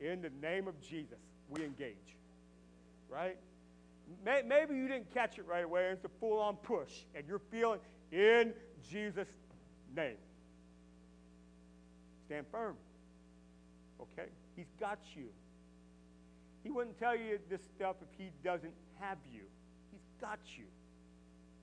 In 0.00 0.22
the 0.22 0.30
name 0.40 0.66
of 0.66 0.80
Jesus, 0.80 1.18
we 1.50 1.64
engage. 1.64 1.96
Right? 3.08 3.36
Maybe 4.24 4.74
you 4.74 4.88
didn't 4.88 5.12
catch 5.12 5.38
it 5.38 5.46
right 5.46 5.64
away, 5.64 5.90
it's 5.92 6.04
a 6.04 6.10
full 6.20 6.38
on 6.40 6.56
push, 6.56 6.90
and 7.14 7.26
you're 7.28 7.40
feeling 7.50 7.80
in 8.10 8.52
Jesus' 8.90 9.28
name. 9.94 10.16
Stand 12.26 12.46
firm. 12.50 12.76
Okay? 14.00 14.28
He's 14.56 14.72
got 14.78 14.98
you. 15.14 15.26
He 16.62 16.70
wouldn't 16.70 16.98
tell 16.98 17.16
you 17.16 17.38
this 17.48 17.60
stuff 17.76 17.96
if 18.02 18.08
he 18.18 18.30
doesn't 18.44 18.72
have 19.00 19.18
you. 19.32 19.42
He's 19.90 20.06
got 20.20 20.38
you. 20.56 20.64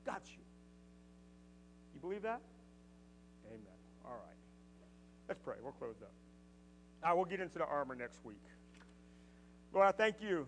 Got 0.06 0.22
you. 0.26 0.44
You 1.94 2.00
believe 2.00 2.24
that? 2.24 2.42
Amen. 3.48 3.62
All 4.06 4.12
right. 4.12 4.38
Let's 5.28 5.40
pray. 5.44 5.56
We'll 5.62 5.74
close 5.74 5.96
up. 6.02 6.12
I 7.04 7.14
will 7.14 7.26
get 7.26 7.40
into 7.40 7.58
the 7.58 7.66
armor 7.66 7.96
next 7.96 8.20
week. 8.24 8.42
Lord, 9.74 9.88
I 9.88 9.92
thank 9.92 10.16
you 10.22 10.48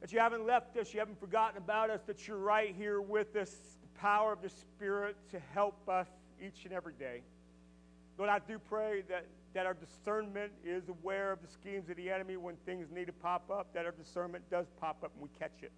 that 0.00 0.12
you 0.12 0.18
haven't 0.18 0.46
left 0.46 0.76
us, 0.76 0.92
you 0.92 1.00
haven't 1.00 1.18
forgotten 1.18 1.56
about 1.56 1.90
us, 1.90 2.00
that 2.06 2.28
you're 2.28 2.36
right 2.36 2.74
here 2.76 3.00
with 3.00 3.34
us, 3.36 3.50
the 3.50 3.98
power 3.98 4.32
of 4.32 4.42
the 4.42 4.48
Spirit 4.48 5.16
to 5.30 5.40
help 5.54 5.88
us 5.88 6.08
each 6.44 6.64
and 6.64 6.72
every 6.72 6.92
day. 6.94 7.22
Lord, 8.18 8.30
I 8.30 8.38
do 8.38 8.58
pray 8.58 9.02
that, 9.08 9.26
that 9.56 9.66
our 9.66 9.74
discernment 9.74 10.52
is 10.64 10.88
aware 10.88 11.32
of 11.32 11.40
the 11.42 11.48
schemes 11.48 11.90
of 11.90 11.96
the 11.96 12.10
enemy 12.10 12.36
when 12.36 12.54
things 12.64 12.86
need 12.92 13.06
to 13.06 13.12
pop 13.12 13.50
up, 13.50 13.74
that 13.74 13.84
our 13.84 13.92
discernment 13.92 14.44
does 14.50 14.66
pop 14.80 15.02
up 15.02 15.10
and 15.14 15.22
we 15.22 15.28
catch 15.38 15.62
it. 15.62 15.72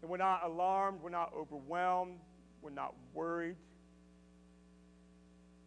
And 0.00 0.10
we're 0.10 0.16
not 0.16 0.44
alarmed, 0.44 1.00
we're 1.02 1.10
not 1.10 1.32
overwhelmed, 1.36 2.18
we're 2.62 2.70
not 2.70 2.94
worried 3.12 3.56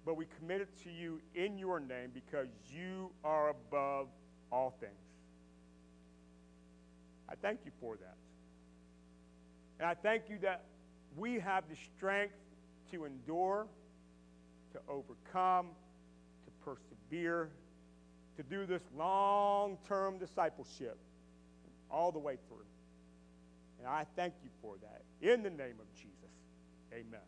but 0.05 0.17
we 0.17 0.25
commit 0.39 0.61
it 0.61 0.69
to 0.83 0.89
you 0.89 1.21
in 1.35 1.57
your 1.57 1.79
name 1.79 2.09
because 2.13 2.47
you 2.69 3.11
are 3.23 3.49
above 3.49 4.07
all 4.51 4.75
things. 4.79 4.91
I 7.29 7.35
thank 7.35 7.59
you 7.65 7.71
for 7.79 7.95
that. 7.97 8.15
And 9.79 9.87
I 9.87 9.93
thank 9.93 10.23
you 10.29 10.37
that 10.41 10.65
we 11.15 11.39
have 11.39 11.63
the 11.69 11.75
strength 11.75 12.35
to 12.91 13.05
endure, 13.05 13.67
to 14.73 14.79
overcome, 14.87 15.67
to 16.45 16.51
persevere, 16.65 17.49
to 18.37 18.43
do 18.43 18.65
this 18.65 18.81
long 18.97 19.77
term 19.87 20.17
discipleship 20.17 20.97
all 21.89 22.11
the 22.11 22.19
way 22.19 22.37
through. 22.47 22.65
And 23.79 23.87
I 23.87 24.05
thank 24.15 24.33
you 24.43 24.49
for 24.61 24.75
that. 24.81 25.01
In 25.21 25.43
the 25.43 25.49
name 25.49 25.75
of 25.79 25.93
Jesus. 25.93 26.11
Amen. 26.93 27.19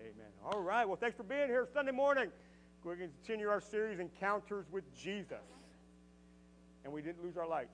Amen. 0.00 0.30
All 0.44 0.60
right. 0.60 0.86
Well, 0.86 0.96
thanks 0.96 1.16
for 1.16 1.22
being 1.22 1.46
here 1.46 1.68
Sunday 1.72 1.92
morning. 1.92 2.30
We're 2.82 2.96
going 2.96 3.08
to 3.08 3.14
continue 3.16 3.48
our 3.48 3.60
series, 3.60 3.98
Encounters 3.98 4.66
with 4.70 4.84
Jesus. 4.94 5.38
And 6.84 6.92
we 6.92 7.00
didn't 7.00 7.24
lose 7.24 7.36
our 7.36 7.48
lights. 7.48 7.72